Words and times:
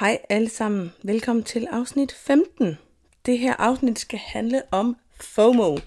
Hej 0.00 0.18
alle 0.28 0.48
sammen. 0.48 0.92
Velkommen 1.02 1.42
til 1.44 1.66
afsnit 1.70 2.12
15. 2.12 2.78
Det 3.26 3.38
her 3.38 3.54
afsnit 3.54 3.98
skal 3.98 4.18
handle 4.18 4.62
om 4.70 4.96
FOMO. 5.20 5.78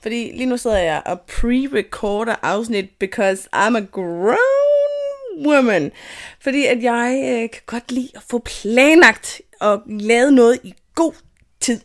Fordi 0.00 0.32
lige 0.34 0.46
nu 0.46 0.56
sidder 0.56 0.78
jeg 0.78 1.02
og 1.06 1.20
pre-recorder 1.20 2.34
afsnit, 2.42 2.90
because 2.98 3.48
I'm 3.56 3.76
a 3.76 3.80
grown 3.92 5.46
woman. 5.46 5.92
Fordi 6.40 6.66
at 6.66 6.82
jeg 6.82 7.22
øh, 7.24 7.50
kan 7.50 7.62
godt 7.66 7.92
lide 7.92 8.08
at 8.14 8.22
få 8.30 8.38
planlagt 8.38 9.42
og 9.60 9.82
lavet 9.86 10.32
noget 10.32 10.60
i 10.64 10.74
god 10.94 11.12
tid. 11.60 11.80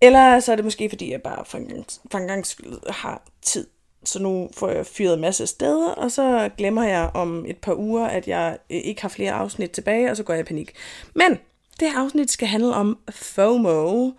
Eller 0.00 0.40
så 0.40 0.52
er 0.52 0.56
det 0.56 0.64
måske 0.64 0.88
fordi, 0.88 1.10
jeg 1.10 1.22
bare 1.22 1.44
for 1.44 1.58
en, 1.58 1.66
gang, 1.66 1.86
for 2.10 2.18
en 2.18 2.28
gang 2.28 2.46
skyld 2.46 2.90
har 2.90 3.22
tid. 3.42 3.66
Så 4.04 4.22
nu 4.22 4.50
får 4.56 4.70
jeg 4.70 4.86
fyret 4.86 5.14
en 5.14 5.20
masse 5.20 5.46
steder, 5.46 5.90
og 5.90 6.10
så 6.10 6.50
glemmer 6.58 6.84
jeg 6.84 7.10
om 7.14 7.44
et 7.46 7.56
par 7.56 7.74
uger, 7.74 8.06
at 8.06 8.28
jeg 8.28 8.58
øh, 8.70 8.76
ikke 8.76 9.02
har 9.02 9.08
flere 9.08 9.32
afsnit 9.32 9.70
tilbage, 9.70 10.10
og 10.10 10.16
så 10.16 10.22
går 10.22 10.34
jeg 10.34 10.40
i 10.40 10.44
panik. 10.44 10.74
Men 11.14 11.38
det 11.80 11.90
her 11.90 11.98
afsnit 11.98 12.30
skal 12.30 12.48
handle 12.48 12.74
om 12.74 12.98
FOMO, 13.10 14.10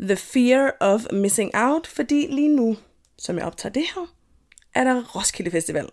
The 0.00 0.16
Fear 0.16 0.76
of 0.80 1.00
Missing 1.12 1.50
Out, 1.54 1.86
fordi 1.86 2.26
lige 2.30 2.56
nu, 2.56 2.76
som 3.18 3.38
jeg 3.38 3.46
optager 3.46 3.72
det 3.72 3.84
her, 3.94 4.06
er 4.74 4.84
der 4.84 5.16
Roskilde 5.16 5.50
Festival. 5.50 5.88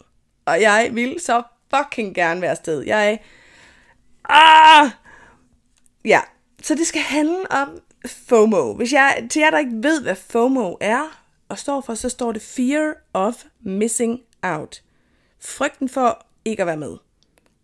Og 0.45 0.61
jeg 0.61 0.89
vil 0.94 1.20
så 1.20 1.44
fucking 1.75 2.16
gerne 2.16 2.41
være 2.41 2.52
afsted. 2.52 2.81
Jeg 2.81 3.20
Ah! 4.30 4.89
Ja, 6.05 6.20
så 6.63 6.75
det 6.75 6.88
skal 6.88 7.02
handle 7.02 7.52
om 7.52 7.80
FOMO. 8.05 8.73
Hvis 8.73 8.94
jeg, 8.94 9.27
til 9.30 9.39
jer, 9.39 9.50
der 9.50 9.58
ikke 9.58 9.84
ved, 9.84 10.02
hvad 10.02 10.16
FOMO 10.16 10.75
er, 10.81 11.20
og 11.51 11.59
står 11.59 11.81
for, 11.81 11.95
så 11.95 12.09
står 12.09 12.31
det 12.31 12.41
Fear 12.41 12.93
of 13.13 13.43
Missing 13.61 14.21
Out. 14.43 14.81
Frygten 15.39 15.89
for 15.89 16.25
ikke 16.45 16.63
at 16.63 16.67
være 16.67 16.77
med. 16.77 16.97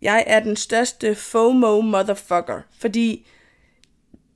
Jeg 0.02 0.24
er 0.26 0.40
den 0.40 0.56
største 0.56 1.14
FOMO 1.14 1.80
motherfucker, 1.80 2.60
fordi 2.78 3.26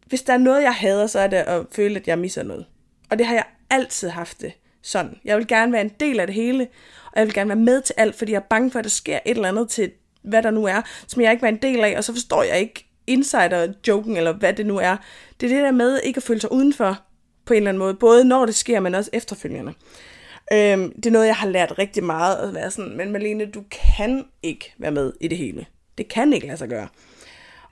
hvis 0.06 0.22
der 0.22 0.32
er 0.32 0.38
noget, 0.38 0.62
jeg 0.62 0.74
hader, 0.74 1.06
så 1.06 1.18
er 1.18 1.26
det 1.26 1.36
at 1.36 1.66
føle, 1.72 1.96
at 2.00 2.08
jeg 2.08 2.18
misser 2.18 2.42
noget. 2.42 2.66
Og 3.10 3.18
det 3.18 3.26
har 3.26 3.34
jeg 3.34 3.44
altid 3.70 4.08
haft 4.08 4.40
det 4.40 4.52
sådan. 4.82 5.18
Jeg 5.24 5.36
vil 5.36 5.46
gerne 5.46 5.72
være 5.72 5.80
en 5.80 5.92
del 6.00 6.20
af 6.20 6.26
det 6.26 6.34
hele, 6.34 6.68
og 7.12 7.18
jeg 7.18 7.26
vil 7.26 7.34
gerne 7.34 7.48
være 7.48 7.56
med 7.56 7.82
til 7.82 7.94
alt, 7.98 8.14
fordi 8.14 8.32
jeg 8.32 8.38
er 8.38 8.46
bange 8.50 8.70
for, 8.70 8.78
at 8.78 8.84
der 8.84 8.90
sker 8.90 9.18
et 9.24 9.36
eller 9.36 9.48
andet 9.48 9.68
til, 9.68 9.92
hvad 10.22 10.42
der 10.42 10.50
nu 10.50 10.64
er, 10.64 10.82
som 11.06 11.22
jeg 11.22 11.32
ikke 11.32 11.42
var 11.42 11.48
en 11.48 11.62
del 11.62 11.80
af, 11.80 11.96
og 11.96 12.04
så 12.04 12.12
forstår 12.12 12.42
jeg 12.42 12.60
ikke 12.60 12.86
insider-joken, 13.06 14.16
eller 14.16 14.32
hvad 14.32 14.52
det 14.52 14.66
nu 14.66 14.76
er. 14.76 14.96
Det 15.40 15.52
er 15.52 15.54
det 15.56 15.64
der 15.64 15.70
med 15.70 16.00
ikke 16.04 16.16
at 16.16 16.22
føle 16.22 16.40
sig 16.40 16.52
udenfor, 16.52 17.02
på 17.44 17.54
en 17.54 17.56
eller 17.56 17.68
anden 17.68 17.78
måde, 17.78 17.94
både 17.94 18.24
når 18.24 18.46
det 18.46 18.54
sker, 18.54 18.80
men 18.80 18.94
også 18.94 19.10
efterfølgende. 19.12 19.74
Øhm, 20.52 20.92
det 20.92 21.06
er 21.06 21.10
noget, 21.10 21.26
jeg 21.26 21.36
har 21.36 21.48
lært 21.48 21.78
rigtig 21.78 22.04
meget 22.04 22.36
at 22.36 22.54
være 22.54 22.70
sådan, 22.70 22.96
men 22.96 23.12
Malene, 23.12 23.46
du 23.46 23.64
kan 23.70 24.24
ikke 24.42 24.74
være 24.78 24.90
med 24.90 25.12
i 25.20 25.28
det 25.28 25.38
hele. 25.38 25.66
Det 25.98 26.08
kan 26.08 26.32
ikke 26.32 26.46
lade 26.46 26.58
sig 26.58 26.68
gøre. 26.68 26.88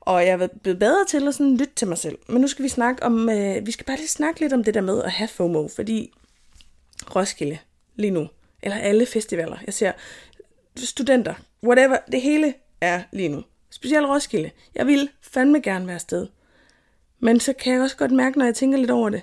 Og 0.01 0.27
jeg 0.27 0.33
er 0.43 0.47
blevet 0.63 0.79
bedre 0.79 1.05
til 1.09 1.29
at 1.29 1.35
sådan 1.35 1.57
lytte 1.57 1.75
til 1.77 1.89
mig 1.89 1.99
selv. 1.99 2.19
Men 2.29 2.41
nu 2.41 2.49
skal 2.49 2.63
vi 2.63 2.69
snakke 2.69 3.03
om, 3.03 3.29
øh, 3.29 3.67
vi 3.67 3.71
skal 3.71 3.87
bare 3.87 3.97
lige 3.97 4.09
snakke 4.09 4.41
lidt 4.41 4.53
om 4.53 4.65
det 4.65 4.75
der 4.75 4.81
med 4.81 5.03
at 5.03 5.11
have 5.11 5.29
FOMO, 5.29 5.69
fordi 5.69 6.13
Roskilde 7.17 7.59
lige 7.97 8.11
nu, 8.11 8.29
eller 8.63 8.79
alle 8.79 9.07
festivaler, 9.07 9.57
jeg 9.67 9.75
ser 9.75 9.93
studenter, 10.77 11.35
whatever, 11.65 11.97
det 12.13 12.21
hele 12.21 12.55
er 12.81 13.03
lige 13.13 13.29
nu. 13.29 13.43
Specielt 13.71 14.07
Roskilde. 14.07 14.51
Jeg 14.75 14.87
vil 14.87 15.11
fandme 15.23 15.61
gerne 15.61 15.87
være 15.87 15.95
afsted. 15.95 16.27
Men 17.19 17.41
så 17.41 17.53
kan 17.53 17.73
jeg 17.73 17.83
også 17.83 17.97
godt 17.97 18.11
mærke, 18.11 18.39
når 18.39 18.45
jeg 18.45 18.55
tænker 18.55 18.79
lidt 18.79 18.91
over 18.91 19.11
det, 19.11 19.23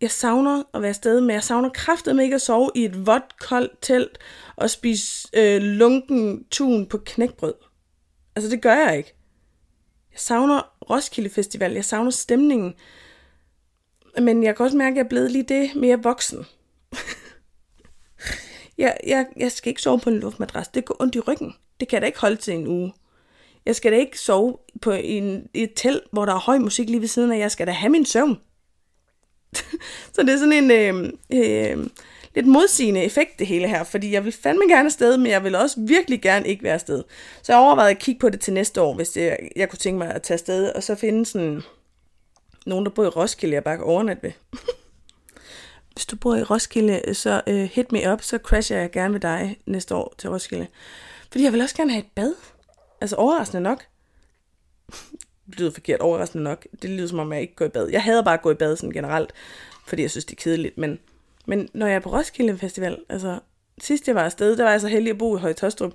jeg 0.00 0.10
savner 0.10 0.62
at 0.74 0.82
være 0.82 0.88
afsted, 0.88 1.20
men 1.20 1.30
jeg 1.30 1.42
savner 1.42 1.68
kraftet 1.68 2.16
med 2.16 2.24
ikke 2.24 2.34
at 2.34 2.42
sove 2.42 2.70
i 2.74 2.84
et 2.84 3.06
vådt, 3.06 3.38
koldt 3.38 3.72
telt 3.80 4.18
og 4.56 4.70
spise 4.70 5.28
øh, 5.32 5.62
lunken 5.62 6.44
tun 6.50 6.86
på 6.86 6.98
knækbrød. 6.98 7.54
Altså, 8.36 8.50
det 8.50 8.62
gør 8.62 8.74
jeg 8.74 8.96
ikke. 8.98 9.14
Jeg 10.12 10.20
savner 10.20 10.74
Roskilde 10.90 11.30
Festival, 11.30 11.72
jeg 11.72 11.84
savner 11.84 12.10
stemningen. 12.10 12.74
Men 14.20 14.42
jeg 14.42 14.56
kan 14.56 14.64
også 14.64 14.76
mærke, 14.76 14.92
at 14.92 14.96
jeg 14.96 15.04
er 15.04 15.08
blevet 15.08 15.30
lige 15.30 15.44
det 15.44 15.70
mere 15.76 16.02
voksen. 16.02 16.46
jeg, 18.78 18.96
jeg, 19.06 19.26
jeg 19.36 19.52
skal 19.52 19.70
ikke 19.70 19.82
sove 19.82 20.00
på 20.00 20.10
en 20.10 20.20
luftmadras. 20.20 20.68
Det 20.68 20.84
går 20.84 20.96
ondt 21.00 21.14
i 21.14 21.20
ryggen. 21.20 21.54
Det 21.80 21.88
kan 21.88 21.96
jeg 21.96 22.02
da 22.02 22.06
ikke 22.06 22.20
holde 22.20 22.36
til 22.36 22.54
en 22.54 22.66
uge. 22.66 22.92
Jeg 23.66 23.76
skal 23.76 23.92
da 23.92 23.96
ikke 23.96 24.20
sove 24.20 24.56
på 24.82 24.92
en, 24.92 25.48
et 25.54 25.72
telt, 25.76 26.02
hvor 26.12 26.24
der 26.24 26.34
er 26.34 26.38
høj 26.38 26.58
musik 26.58 26.88
lige 26.88 27.00
ved 27.00 27.08
siden 27.08 27.32
af. 27.32 27.38
Jeg 27.38 27.50
skal 27.50 27.66
da 27.66 27.72
have 27.72 27.90
min 27.90 28.06
søvn. 28.06 28.38
så 30.14 30.22
det 30.22 30.28
er 30.28 30.38
sådan 30.38 30.70
en 30.70 30.70
øh, 30.70 31.12
øh, 31.32 31.86
lidt 32.34 32.46
modsigende 32.46 33.04
effekt, 33.04 33.38
det 33.38 33.46
hele 33.46 33.68
her, 33.68 33.84
fordi 33.84 34.12
jeg 34.12 34.24
vil 34.24 34.32
fandme 34.32 34.64
gerne 34.68 34.86
afsted, 34.86 35.16
men 35.16 35.26
jeg 35.26 35.44
vil 35.44 35.54
også 35.54 35.80
virkelig 35.80 36.22
gerne 36.22 36.48
ikke 36.48 36.62
være 36.62 36.74
afsted. 36.74 37.04
Så 37.42 37.52
jeg 37.52 37.60
overvejede 37.60 37.90
at 37.90 37.98
kigge 37.98 38.18
på 38.18 38.28
det 38.28 38.40
til 38.40 38.52
næste 38.52 38.82
år, 38.82 38.94
hvis 38.94 39.08
det, 39.08 39.36
jeg 39.56 39.68
kunne 39.68 39.78
tænke 39.78 39.98
mig 39.98 40.14
at 40.14 40.22
tage 40.22 40.34
afsted, 40.34 40.72
og 40.72 40.82
så 40.82 40.94
finde 40.94 41.26
sådan 41.26 41.62
nogen, 42.66 42.84
der 42.84 42.90
bor 42.90 43.04
i 43.04 43.08
Roskilde, 43.08 43.54
jeg 43.54 43.64
bare 43.64 43.76
kan 43.76 43.86
overnatte 43.86 44.22
ved. 44.22 44.32
hvis 45.94 46.06
du 46.06 46.16
bor 46.16 46.36
i 46.36 46.42
Roskilde, 46.42 47.14
så 47.14 47.40
øh, 47.46 47.62
hit 47.72 47.92
me 47.92 48.12
up, 48.12 48.22
så 48.22 48.38
crasher 48.42 48.76
jeg 48.76 48.90
gerne 48.90 49.12
med 49.12 49.20
dig 49.20 49.56
næste 49.66 49.94
år 49.94 50.14
til 50.18 50.30
Roskilde. 50.30 50.66
Fordi 51.30 51.44
jeg 51.44 51.52
vil 51.52 51.62
også 51.62 51.76
gerne 51.76 51.90
have 51.90 52.04
et 52.04 52.10
bad. 52.14 52.34
Altså 53.00 53.16
overraskende 53.16 53.62
nok 53.62 53.84
lyder 55.58 55.70
forkert, 55.70 56.00
overraskende 56.00 56.44
nok. 56.44 56.66
Det 56.82 56.90
lyder 56.90 57.08
som 57.08 57.18
om, 57.18 57.32
jeg 57.32 57.40
ikke 57.40 57.54
går 57.54 57.64
i 57.64 57.68
bad. 57.68 57.88
Jeg 57.88 58.02
hader 58.02 58.22
bare 58.22 58.34
at 58.34 58.42
gå 58.42 58.50
i 58.50 58.54
bad 58.54 58.76
sådan 58.76 58.92
generelt, 58.92 59.32
fordi 59.86 60.02
jeg 60.02 60.10
synes, 60.10 60.24
det 60.24 60.36
er 60.36 60.42
kedeligt. 60.42 60.78
Men, 60.78 60.98
men 61.46 61.68
når 61.72 61.86
jeg 61.86 61.96
er 61.96 62.00
på 62.00 62.12
Roskilde 62.12 62.58
Festival, 62.58 62.98
altså 63.08 63.38
sidst 63.80 64.08
jeg 64.08 64.14
var 64.14 64.24
afsted, 64.24 64.56
der 64.56 64.64
var 64.64 64.70
jeg 64.70 64.80
så 64.80 64.88
heldig 64.88 65.10
at 65.10 65.18
bo 65.18 65.36
i 65.36 65.40
Højtostrup. 65.40 65.92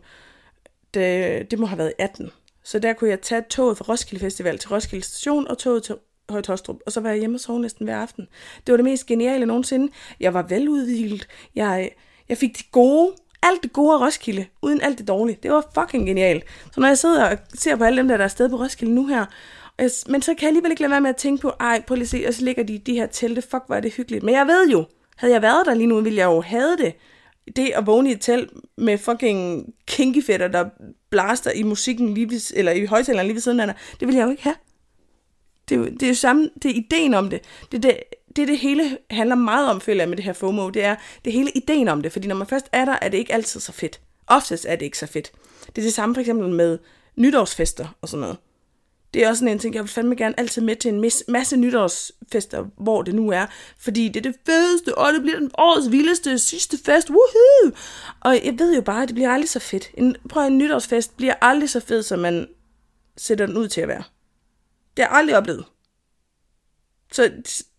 Det, 0.93 1.51
det 1.51 1.59
må 1.59 1.65
have 1.65 1.77
været 1.77 1.93
18. 1.97 2.31
Så 2.63 2.79
der 2.79 2.93
kunne 2.93 3.09
jeg 3.09 3.21
tage 3.21 3.43
toget 3.49 3.77
fra 3.77 3.85
Roskilde 3.89 4.21
Festival 4.25 4.57
til 4.57 4.69
Roskilde 4.69 5.05
Station 5.05 5.47
og 5.47 5.57
toget 5.57 5.83
til 5.83 5.95
Højtostrup, 6.29 6.77
og 6.85 6.91
så 6.91 7.01
var 7.01 7.09
jeg 7.09 7.19
hjemme 7.19 7.35
og 7.35 7.39
sov 7.39 7.59
næsten 7.59 7.85
hver 7.85 7.97
aften. 7.97 8.27
Det 8.67 8.73
var 8.73 8.77
det 8.77 8.83
mest 8.83 9.05
geniale 9.05 9.45
nogensinde. 9.45 9.91
Jeg 10.19 10.33
var 10.33 10.41
veludvildt. 10.41 11.27
Jeg, 11.55 11.91
jeg 12.29 12.37
fik 12.37 12.57
de 12.57 12.63
gode 12.71 13.13
alt 13.43 13.63
det 13.63 13.73
gode 13.73 13.93
af 13.93 14.01
Roskilde, 14.01 14.45
uden 14.61 14.81
alt 14.81 14.97
det 14.97 15.07
dårlige. 15.07 15.39
Det 15.43 15.51
var 15.51 15.71
fucking 15.79 16.07
genialt. 16.07 16.43
Så 16.73 16.79
når 16.79 16.87
jeg 16.87 16.97
sidder 16.97 17.29
og 17.29 17.37
ser 17.53 17.75
på 17.75 17.83
alle 17.83 17.97
dem, 17.97 18.07
der 18.07 18.17
der 18.17 18.21
er 18.21 18.25
afsted 18.25 18.49
på 18.49 18.55
Roskilde 18.55 18.93
nu 18.93 19.07
her, 19.07 19.25
jeg, 19.79 19.89
men 20.07 20.21
så 20.21 20.33
kan 20.33 20.41
jeg 20.41 20.47
alligevel 20.47 20.71
ikke 20.71 20.81
lade 20.81 20.91
være 20.91 21.01
med 21.01 21.09
at 21.09 21.15
tænke 21.15 21.41
på, 21.41 21.49
ej, 21.59 21.83
prøv 21.87 21.95
lige 21.95 22.03
at 22.03 22.09
se, 22.09 22.23
og 22.27 22.33
så 22.33 22.43
ligger 22.43 22.63
de 22.63 22.77
de 22.77 22.93
her 22.93 23.05
telte, 23.07 23.41
fuck, 23.41 23.63
hvor 23.67 23.75
er 23.75 23.79
det 23.79 23.93
hyggeligt. 23.93 24.23
Men 24.23 24.35
jeg 24.35 24.47
ved 24.47 24.69
jo, 24.69 24.85
havde 25.17 25.33
jeg 25.33 25.41
været 25.41 25.65
der 25.65 25.73
lige 25.73 25.87
nu, 25.87 26.01
ville 26.01 26.19
jeg 26.19 26.25
jo 26.25 26.41
have 26.41 26.77
det. 26.77 26.93
Det 27.55 27.71
at 27.75 27.85
vågne 27.85 28.09
i 28.09 28.13
et 28.13 28.21
telt 28.21 28.51
med 28.77 28.97
fucking 28.97 29.65
kinkyfætter, 29.87 30.47
der 30.47 30.65
blaster 31.09 31.51
i 31.51 31.63
musikken 31.63 32.13
lige 32.13 32.29
ved, 32.29 32.53
eller 32.55 32.71
i 32.71 32.85
højtaleren 32.85 33.27
lige 33.27 33.35
ved 33.35 33.41
siden 33.41 33.59
af 33.59 33.67
dig, 33.67 33.75
det 33.99 34.07
ville 34.07 34.19
jeg 34.19 34.25
jo 34.25 34.31
ikke 34.31 34.43
have. 34.43 34.55
Det, 35.69 35.77
er 35.77 35.83
det 35.83 36.03
er 36.03 36.07
jo 36.07 36.15
samme, 36.15 36.49
det 36.63 36.71
er 36.71 36.75
ideen 36.75 37.13
om 37.13 37.29
det. 37.29 37.41
Det, 37.71 37.83
det 37.83 37.97
det, 38.35 38.47
det 38.47 38.57
hele 38.57 38.97
handler 39.11 39.35
meget 39.35 39.69
om, 39.69 39.81
føler 39.81 40.01
jeg, 40.01 40.09
med 40.09 40.17
det 40.17 40.25
her 40.25 40.33
FOMO, 40.33 40.69
det 40.69 40.83
er 40.83 40.95
det 41.25 41.33
hele 41.33 41.51
ideen 41.51 41.87
om 41.87 42.01
det. 42.01 42.11
Fordi 42.11 42.27
når 42.27 42.35
man 42.35 42.47
først 42.47 42.69
er 42.71 42.85
der, 42.85 42.97
er 43.01 43.09
det 43.09 43.17
ikke 43.17 43.33
altid 43.33 43.59
så 43.59 43.71
fedt. 43.71 44.01
Oftest 44.27 44.65
er 44.69 44.75
det 44.75 44.85
ikke 44.85 44.97
så 44.97 45.07
fedt. 45.07 45.31
Det 45.65 45.77
er 45.77 45.85
det 45.85 45.93
samme 45.93 46.15
for 46.15 46.19
eksempel 46.19 46.49
med 46.49 46.77
nytårsfester 47.15 47.97
og 48.01 48.09
sådan 48.09 48.21
noget. 48.21 48.37
Det 49.13 49.23
er 49.23 49.29
også 49.29 49.39
sådan 49.39 49.53
en 49.53 49.59
ting, 49.59 49.75
jeg 49.75 49.83
vil 49.83 49.89
fandme 49.89 50.15
gerne 50.15 50.39
altid 50.39 50.61
med 50.61 50.75
til 50.75 50.93
en 50.93 51.11
masse 51.27 51.57
nytårsfester, 51.57 52.65
hvor 52.77 53.01
det 53.01 53.15
nu 53.15 53.31
er. 53.31 53.45
Fordi 53.79 54.07
det 54.07 54.25
er 54.25 54.31
det 54.31 54.35
fedeste, 54.45 54.97
og 54.97 55.13
det 55.13 55.21
bliver 55.21 55.39
den 55.39 55.51
årets 55.57 55.91
vildeste 55.91 56.39
sidste 56.39 56.77
fest. 56.85 57.09
Woohoo! 57.09 57.71
Og 58.19 58.45
jeg 58.45 58.59
ved 58.59 58.75
jo 58.75 58.81
bare, 58.81 59.01
at 59.01 59.07
det 59.07 59.15
bliver 59.15 59.31
aldrig 59.31 59.49
så 59.49 59.59
fedt. 59.59 59.91
En, 59.93 60.15
prøv 60.29 60.43
at 60.43 60.51
en 60.51 60.57
nytårsfest 60.57 61.17
bliver 61.17 61.33
aldrig 61.41 61.69
så 61.69 61.79
fed, 61.79 62.03
som 62.03 62.19
man 62.19 62.47
sætter 63.17 63.45
den 63.45 63.57
ud 63.57 63.67
til 63.67 63.81
at 63.81 63.87
være. 63.87 64.03
Det 64.97 65.05
har 65.05 65.11
jeg 65.11 65.17
aldrig 65.17 65.37
oplevet. 65.37 65.65
Så 67.11 67.31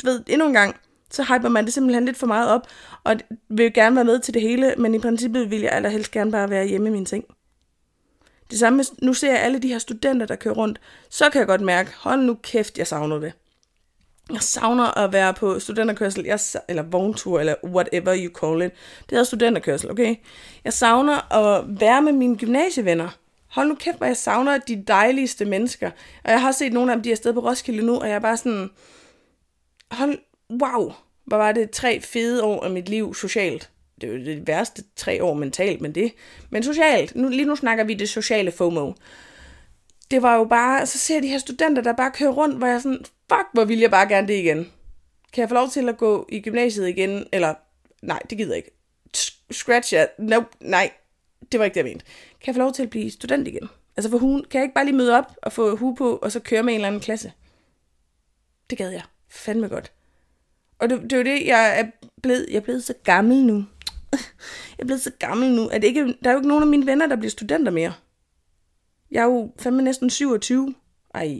du 0.02 0.06
ved, 0.06 0.22
endnu 0.26 0.46
en 0.46 0.52
gang, 0.52 0.76
så 1.10 1.22
hyper 1.22 1.48
man 1.48 1.64
det 1.64 1.72
simpelthen 1.72 2.04
lidt 2.04 2.16
for 2.16 2.26
meget 2.26 2.50
op, 2.50 2.66
og 3.04 3.16
vil 3.48 3.72
gerne 3.72 3.96
være 3.96 4.04
med 4.04 4.18
til 4.18 4.34
det 4.34 4.42
hele, 4.42 4.74
men 4.78 4.94
i 4.94 4.98
princippet 4.98 5.50
vil 5.50 5.60
jeg 5.60 5.72
allerhelst 5.72 6.10
gerne 6.10 6.32
bare 6.32 6.50
være 6.50 6.66
hjemme 6.66 6.88
i 6.88 6.92
min 6.92 7.06
seng. 7.06 7.24
Det 8.50 8.58
samme, 8.58 8.84
nu 9.02 9.14
ser 9.14 9.30
jeg 9.30 9.40
alle 9.40 9.58
de 9.58 9.68
her 9.68 9.78
studenter, 9.78 10.26
der 10.26 10.36
kører 10.36 10.54
rundt, 10.54 10.80
så 11.10 11.30
kan 11.30 11.38
jeg 11.38 11.46
godt 11.46 11.60
mærke, 11.60 11.90
hold 11.96 12.20
nu 12.20 12.34
kæft, 12.42 12.78
jeg 12.78 12.86
savner 12.86 13.18
det. 13.18 13.32
Jeg 14.32 14.42
savner 14.42 14.98
at 14.98 15.12
være 15.12 15.34
på 15.34 15.58
studenterkørsel, 15.58 16.24
jeg, 16.24 16.40
eller 16.68 16.82
vogntur, 16.82 17.40
eller 17.40 17.54
whatever 17.64 18.16
you 18.16 18.32
call 18.40 18.62
it. 18.62 18.72
Det 19.10 19.18
er 19.18 19.24
studenterkørsel, 19.24 19.90
okay? 19.90 20.16
Jeg 20.64 20.72
savner 20.72 21.34
at 21.34 21.64
være 21.80 22.02
med 22.02 22.12
mine 22.12 22.36
gymnasievenner. 22.36 23.08
Hold 23.48 23.68
nu 23.68 23.74
kæft, 23.74 23.96
hvor 23.96 24.06
jeg 24.06 24.16
savner 24.16 24.58
de 24.58 24.84
dejligste 24.88 25.44
mennesker. 25.44 25.90
Og 26.24 26.30
jeg 26.30 26.40
har 26.40 26.52
set 26.52 26.72
nogle 26.72 26.92
af 26.92 26.96
dem, 26.96 27.02
de 27.02 27.08
er 27.08 27.12
afsted 27.12 27.32
på 27.32 27.40
Roskilde 27.40 27.86
nu, 27.86 27.96
og 27.96 28.08
jeg 28.08 28.14
er 28.14 28.20
bare 28.20 28.36
sådan, 28.36 28.70
hold, 29.90 30.18
wow, 30.50 30.92
hvor 31.24 31.36
var 31.36 31.52
det 31.52 31.70
tre 31.70 32.00
fede 32.00 32.44
år 32.44 32.64
af 32.64 32.70
mit 32.70 32.88
liv 32.88 33.14
socialt. 33.14 33.70
Det 34.00 34.08
er 34.08 34.12
jo 34.12 34.24
det 34.24 34.46
værste 34.46 34.84
tre 34.96 35.24
år 35.24 35.34
mentalt, 35.34 35.80
men 35.80 35.94
det. 35.94 36.12
Men 36.50 36.62
socialt, 36.62 37.16
nu, 37.16 37.28
lige 37.28 37.44
nu 37.44 37.56
snakker 37.56 37.84
vi 37.84 37.94
det 37.94 38.08
sociale 38.08 38.50
FOMO. 38.50 38.92
Det 40.10 40.22
var 40.22 40.36
jo 40.36 40.44
bare, 40.44 40.86
så 40.86 40.98
ser 40.98 41.14
jeg 41.14 41.22
de 41.22 41.28
her 41.28 41.38
studenter, 41.38 41.82
der 41.82 41.92
bare 41.92 42.10
kører 42.10 42.30
rundt, 42.30 42.58
hvor 42.58 42.66
jeg 42.66 42.82
sådan, 42.82 43.04
fuck, 43.04 43.46
hvor 43.52 43.64
vil 43.64 43.78
jeg 43.78 43.90
bare 43.90 44.08
gerne 44.08 44.28
det 44.28 44.34
igen. 44.34 44.72
Kan 45.32 45.40
jeg 45.40 45.48
få 45.48 45.54
lov 45.54 45.68
til 45.68 45.88
at 45.88 45.96
gå 45.96 46.28
i 46.32 46.40
gymnasiet 46.40 46.88
igen? 46.88 47.26
Eller, 47.32 47.54
nej, 48.02 48.18
det 48.30 48.38
gider 48.38 48.50
jeg 48.50 48.56
ikke. 48.56 48.70
Scratch 49.52 49.94
ja. 49.94 50.06
Nope, 50.18 50.46
nej, 50.60 50.90
det 51.52 51.60
var 51.60 51.64
ikke 51.64 51.74
det, 51.74 51.80
jeg 51.80 51.90
mente. 51.90 52.04
Kan 52.40 52.46
jeg 52.46 52.54
få 52.54 52.58
lov 52.58 52.72
til 52.72 52.82
at 52.82 52.90
blive 52.90 53.10
student 53.10 53.48
igen? 53.48 53.68
Altså 53.96 54.10
for 54.10 54.18
hun, 54.18 54.44
kan 54.50 54.58
jeg 54.58 54.64
ikke 54.64 54.74
bare 54.74 54.84
lige 54.84 54.96
møde 54.96 55.18
op 55.18 55.36
og 55.42 55.52
få 55.52 55.76
hue 55.76 55.96
på, 55.96 56.16
og 56.16 56.32
så 56.32 56.40
køre 56.40 56.62
med 56.62 56.72
en 56.72 56.78
eller 56.78 56.88
anden 56.88 57.00
klasse? 57.00 57.32
Det 58.70 58.78
gad 58.78 58.90
jeg. 58.90 59.02
Fandme 59.28 59.68
godt. 59.68 59.92
Og 60.78 60.90
det, 60.90 61.02
det 61.02 61.12
er 61.12 61.16
jo 61.16 61.22
det, 61.22 61.46
jeg 61.46 61.80
er 61.80 61.86
blevet, 62.22 62.46
jeg 62.48 62.56
er 62.56 62.60
blevet 62.60 62.84
så 62.84 62.94
gammel 63.04 63.44
nu. 63.44 63.64
Jeg 64.78 64.82
er 64.82 64.84
blevet 64.84 65.02
så 65.02 65.10
gammel 65.18 65.50
nu, 65.50 65.66
at 65.66 65.84
ikke, 65.84 66.00
der 66.24 66.30
er 66.30 66.32
jo 66.32 66.38
ikke 66.38 66.48
nogen 66.48 66.62
af 66.62 66.68
mine 66.68 66.86
venner, 66.86 67.06
der 67.06 67.16
bliver 67.16 67.30
studenter 67.30 67.72
mere. 67.72 67.94
Jeg 69.10 69.20
er 69.20 69.24
jo 69.24 69.52
fandme 69.58 69.82
næsten 69.82 70.10
27. 70.10 70.74
Ej. 71.14 71.38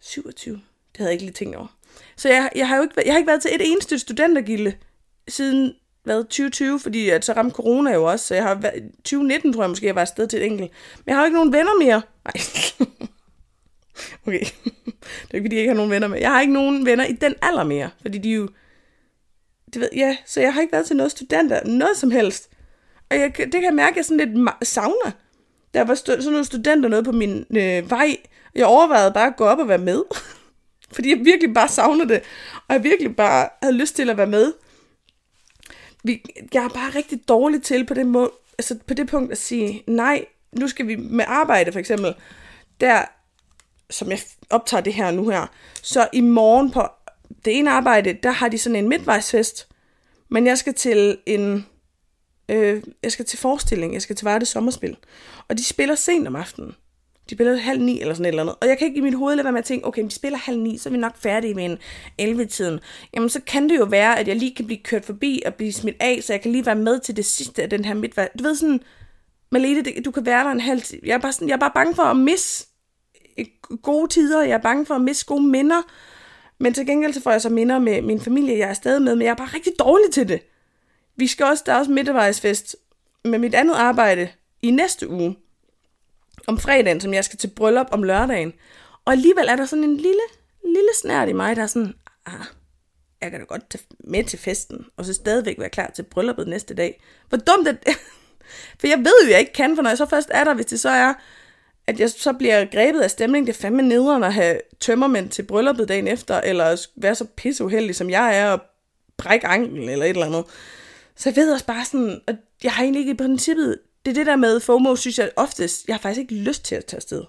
27. 0.00 0.54
Det 0.54 0.62
havde 0.96 1.08
jeg 1.08 1.12
ikke 1.12 1.24
lige 1.24 1.32
tænkt 1.32 1.56
over. 1.56 1.76
Så 2.16 2.28
jeg, 2.28 2.50
jeg, 2.54 2.68
har 2.68 2.76
jo 2.76 2.82
ikke, 2.82 2.94
jeg 3.04 3.12
har 3.12 3.18
ikke 3.18 3.28
været 3.28 3.42
til 3.42 3.54
et 3.54 3.70
eneste 3.72 3.98
studentergilde 3.98 4.74
siden 5.28 5.74
hvad, 6.02 6.24
2020, 6.24 6.80
fordi 6.80 7.08
at 7.08 7.24
så 7.24 7.32
ramte 7.32 7.54
corona 7.54 7.92
jo 7.92 8.04
også, 8.04 8.26
så 8.26 8.34
jeg 8.34 8.44
har 8.44 8.54
været, 8.54 8.92
2019 9.04 9.52
tror 9.52 9.62
jeg 9.62 9.70
måske, 9.70 9.86
jeg 9.86 9.94
var 9.94 10.00
afsted 10.00 10.26
til 10.26 10.38
et 10.38 10.46
enkelt. 10.46 10.70
Men 10.96 11.04
jeg 11.06 11.14
har 11.14 11.22
jo 11.22 11.24
ikke 11.24 11.36
nogen 11.36 11.52
venner 11.52 11.78
mere. 11.78 12.02
Nej. 12.24 12.32
okay. 14.30 14.40
det 14.64 15.30
er 15.30 15.34
ikke, 15.34 15.44
fordi 15.44 15.56
jeg 15.56 15.62
ikke 15.62 15.70
har 15.70 15.76
nogen 15.76 15.90
venner 15.90 16.08
med. 16.08 16.18
Jeg 16.18 16.30
har 16.30 16.40
ikke 16.40 16.52
nogen 16.52 16.86
venner 16.86 17.04
i 17.04 17.12
den 17.12 17.34
alder 17.42 17.64
mere, 17.64 17.90
fordi 18.02 18.18
de 18.18 18.30
jo... 18.30 18.48
Det 19.74 19.80
ved, 19.80 19.88
ja, 19.96 20.16
så 20.26 20.40
jeg 20.40 20.54
har 20.54 20.60
ikke 20.60 20.72
været 20.72 20.86
til 20.86 20.96
noget 20.96 21.12
studenter, 21.12 21.64
noget 21.64 21.96
som 21.96 22.10
helst. 22.10 22.50
Og 23.10 23.18
jeg, 23.18 23.36
det 23.36 23.52
kan 23.52 23.64
jeg 23.64 23.74
mærke, 23.74 23.90
at 23.90 23.96
jeg 23.96 24.04
sådan 24.04 24.28
lidt 24.28 24.48
savner. 24.62 25.10
Der 25.74 25.84
var 25.84 25.94
sådan 25.94 26.24
nogle 26.24 26.44
studenter 26.44 26.88
noget 26.88 27.04
på 27.04 27.12
min 27.12 27.46
øh, 27.56 27.90
vej. 27.90 28.16
Jeg 28.54 28.66
overvejede 28.66 29.12
bare 29.12 29.26
at 29.26 29.36
gå 29.36 29.44
op 29.44 29.58
og 29.58 29.68
være 29.68 29.78
med. 29.78 30.02
fordi 30.94 31.10
jeg 31.10 31.24
virkelig 31.24 31.54
bare 31.54 31.68
savner 31.68 32.04
det. 32.04 32.20
Og 32.68 32.74
jeg 32.74 32.84
virkelig 32.84 33.16
bare 33.16 33.48
havde 33.62 33.76
lyst 33.76 33.96
til 33.96 34.10
at 34.10 34.16
være 34.16 34.26
med 34.26 34.52
vi, 36.04 36.22
jeg 36.54 36.64
er 36.64 36.68
bare 36.68 36.90
rigtig 36.90 37.28
dårlig 37.28 37.62
til 37.62 37.86
på 37.86 37.94
det, 37.94 38.06
må, 38.06 38.32
altså 38.58 38.78
på 38.86 38.94
det 38.94 39.08
punkt 39.08 39.32
at 39.32 39.38
sige, 39.38 39.82
nej, 39.86 40.24
nu 40.52 40.68
skal 40.68 40.86
vi 40.86 40.96
med 40.96 41.24
arbejde 41.28 41.72
for 41.72 41.78
eksempel, 41.78 42.14
der, 42.80 43.02
som 43.90 44.10
jeg 44.10 44.20
optager 44.50 44.80
det 44.80 44.94
her 44.94 45.10
nu 45.10 45.28
her, 45.28 45.46
så 45.82 46.08
i 46.12 46.20
morgen 46.20 46.70
på 46.70 46.88
det 47.44 47.58
ene 47.58 47.70
arbejde, 47.70 48.12
der 48.12 48.30
har 48.30 48.48
de 48.48 48.58
sådan 48.58 48.76
en 48.76 48.88
midtvejsfest, 48.88 49.68
men 50.28 50.46
jeg 50.46 50.58
skal 50.58 50.74
til 50.74 51.18
en, 51.26 51.66
øh, 52.48 52.82
jeg 53.02 53.12
skal 53.12 53.24
til 53.24 53.38
forestilling, 53.38 53.94
jeg 53.94 54.02
skal 54.02 54.16
til 54.16 54.24
Varde 54.24 54.46
Sommerspil, 54.46 54.96
og 55.48 55.58
de 55.58 55.64
spiller 55.64 55.94
sent 55.94 56.28
om 56.28 56.36
aftenen. 56.36 56.74
De 57.30 57.34
spiller 57.34 57.56
halv 57.56 57.80
ni 57.80 58.00
eller 58.00 58.14
sådan 58.14 58.24
et 58.24 58.28
eller 58.28 58.42
andet. 58.42 58.56
Og 58.60 58.68
jeg 58.68 58.78
kan 58.78 58.86
ikke 58.86 58.98
i 58.98 59.00
mit 59.00 59.14
hoved 59.14 59.36
lade 59.36 59.44
være 59.44 59.52
med 59.52 59.58
at 59.58 59.64
tænke, 59.64 59.86
okay, 59.86 60.04
de 60.04 60.10
spiller 60.10 60.38
halv 60.38 60.60
ni, 60.60 60.78
så 60.78 60.88
er 60.88 60.90
vi 60.90 60.98
nok 60.98 61.16
færdige 61.16 61.54
med 61.54 61.78
en 62.18 62.40
11-tiden. 62.40 62.80
Jamen, 63.14 63.28
så 63.28 63.40
kan 63.46 63.68
det 63.68 63.78
jo 63.78 63.84
være, 63.84 64.18
at 64.18 64.28
jeg 64.28 64.36
lige 64.36 64.54
kan 64.54 64.66
blive 64.66 64.80
kørt 64.84 65.04
forbi 65.04 65.42
og 65.46 65.54
blive 65.54 65.72
smidt 65.72 65.96
af, 66.00 66.18
så 66.22 66.32
jeg 66.32 66.40
kan 66.40 66.52
lige 66.52 66.66
være 66.66 66.76
med 66.76 67.00
til 67.00 67.16
det 67.16 67.24
sidste 67.24 67.62
af 67.62 67.70
den 67.70 67.84
her 67.84 67.94
midtvej. 67.94 68.28
Du 68.38 68.42
ved 68.42 68.54
sådan, 68.54 68.80
Malene, 69.52 69.82
du 70.04 70.10
kan 70.10 70.26
være 70.26 70.44
der 70.44 70.50
en 70.50 70.60
halv 70.60 70.82
tid. 70.82 70.98
Jeg 71.04 71.14
er 71.14 71.18
bare, 71.18 71.32
sådan, 71.32 71.48
jeg 71.48 71.54
er 71.54 71.58
bare 71.58 71.72
bange 71.74 71.94
for 71.94 72.02
at 72.02 72.16
misse 72.16 72.66
gode 73.82 74.08
tider. 74.08 74.42
Jeg 74.42 74.54
er 74.54 74.58
bange 74.58 74.86
for 74.86 74.94
at 74.94 75.00
miste 75.00 75.26
gode 75.26 75.42
minder. 75.42 75.82
Men 76.58 76.74
til 76.74 76.86
gengæld 76.86 77.12
så 77.12 77.22
får 77.22 77.30
jeg 77.30 77.42
så 77.42 77.48
minder 77.48 77.78
med 77.78 78.02
min 78.02 78.20
familie, 78.20 78.58
jeg 78.58 78.68
er 78.68 78.74
stadig 78.74 79.02
med, 79.02 79.16
men 79.16 79.24
jeg 79.24 79.30
er 79.30 79.34
bare 79.34 79.50
rigtig 79.54 79.72
dårlig 79.78 80.12
til 80.12 80.28
det. 80.28 80.40
Vi 81.16 81.26
skal 81.26 81.46
også, 81.46 81.62
der 81.66 81.72
er 81.72 81.78
også 81.78 81.90
midtvejsfest 81.90 82.76
med 83.24 83.38
mit 83.38 83.54
andet 83.54 83.74
arbejde 83.74 84.28
i 84.62 84.70
næste 84.70 85.08
uge 85.08 85.36
om 86.46 86.58
fredagen, 86.58 87.00
som 87.00 87.14
jeg 87.14 87.24
skal 87.24 87.38
til 87.38 87.48
bryllup 87.48 87.86
om 87.90 88.02
lørdagen. 88.02 88.52
Og 89.04 89.12
alligevel 89.12 89.48
er 89.48 89.56
der 89.56 89.66
sådan 89.66 89.84
en 89.84 89.96
lille, 89.96 90.22
lille 90.64 90.90
snært 91.02 91.28
i 91.28 91.32
mig, 91.32 91.56
der 91.56 91.62
er 91.62 91.66
sådan, 91.66 91.94
ah, 92.26 92.46
jeg 93.20 93.30
kan 93.30 93.40
da 93.40 93.46
godt 93.46 93.70
tage 93.70 93.84
med 94.04 94.24
til 94.24 94.38
festen, 94.38 94.86
og 94.96 95.04
så 95.04 95.14
stadigvæk 95.14 95.58
være 95.58 95.68
klar 95.68 95.90
til 95.90 96.02
brylluppet 96.02 96.48
næste 96.48 96.74
dag. 96.74 97.02
Hvor 97.28 97.38
dumt 97.38 97.68
er 97.68 97.72
det? 97.72 97.94
For 98.80 98.86
jeg 98.86 98.98
ved 98.98 99.24
jo, 99.24 99.30
jeg 99.30 99.40
ikke 99.40 99.52
kan, 99.52 99.76
for 99.76 99.82
når 99.82 99.90
jeg 99.90 99.98
så 99.98 100.06
først 100.06 100.28
er 100.32 100.44
der, 100.44 100.54
hvis 100.54 100.66
det 100.66 100.80
så 100.80 100.88
er, 100.88 101.14
at 101.90 102.00
jeg 102.00 102.10
så 102.10 102.32
bliver 102.32 102.64
grebet 102.64 103.00
af 103.00 103.10
stemning, 103.10 103.46
det 103.46 103.56
er 103.56 103.60
fandme 103.60 103.82
nederen 103.82 104.24
at 104.24 104.34
have 104.34 104.60
tømmermænd 104.80 105.28
til 105.28 105.42
brylluppet 105.42 105.88
dagen 105.88 106.08
efter, 106.08 106.40
eller 106.40 106.86
være 106.96 107.14
så 107.14 107.24
pisseuheldig, 107.24 107.96
som 107.96 108.10
jeg 108.10 108.38
er, 108.38 108.50
og 108.50 108.60
brække 109.16 109.46
ankel 109.46 109.88
eller 109.88 110.04
et 110.04 110.10
eller 110.10 110.26
andet. 110.26 110.44
Så 111.16 111.28
jeg 111.28 111.36
ved 111.36 111.52
også 111.52 111.66
bare 111.66 111.84
sådan, 111.84 112.20
at 112.26 112.36
jeg 112.64 112.72
har 112.72 112.82
egentlig 112.82 113.00
ikke 113.00 113.12
i 113.12 113.16
princippet 113.16 113.78
det 114.04 114.10
er 114.10 114.14
det 114.14 114.26
der 114.26 114.36
med 114.36 114.60
FOMO, 114.60 114.96
synes 114.96 115.18
jeg 115.18 115.30
oftest, 115.36 115.88
jeg 115.88 115.94
har 115.94 116.00
faktisk 116.00 116.20
ikke 116.20 116.34
lyst 116.34 116.64
til 116.64 116.74
at 116.74 116.84
tage 116.84 116.98
afsted. 116.98 117.24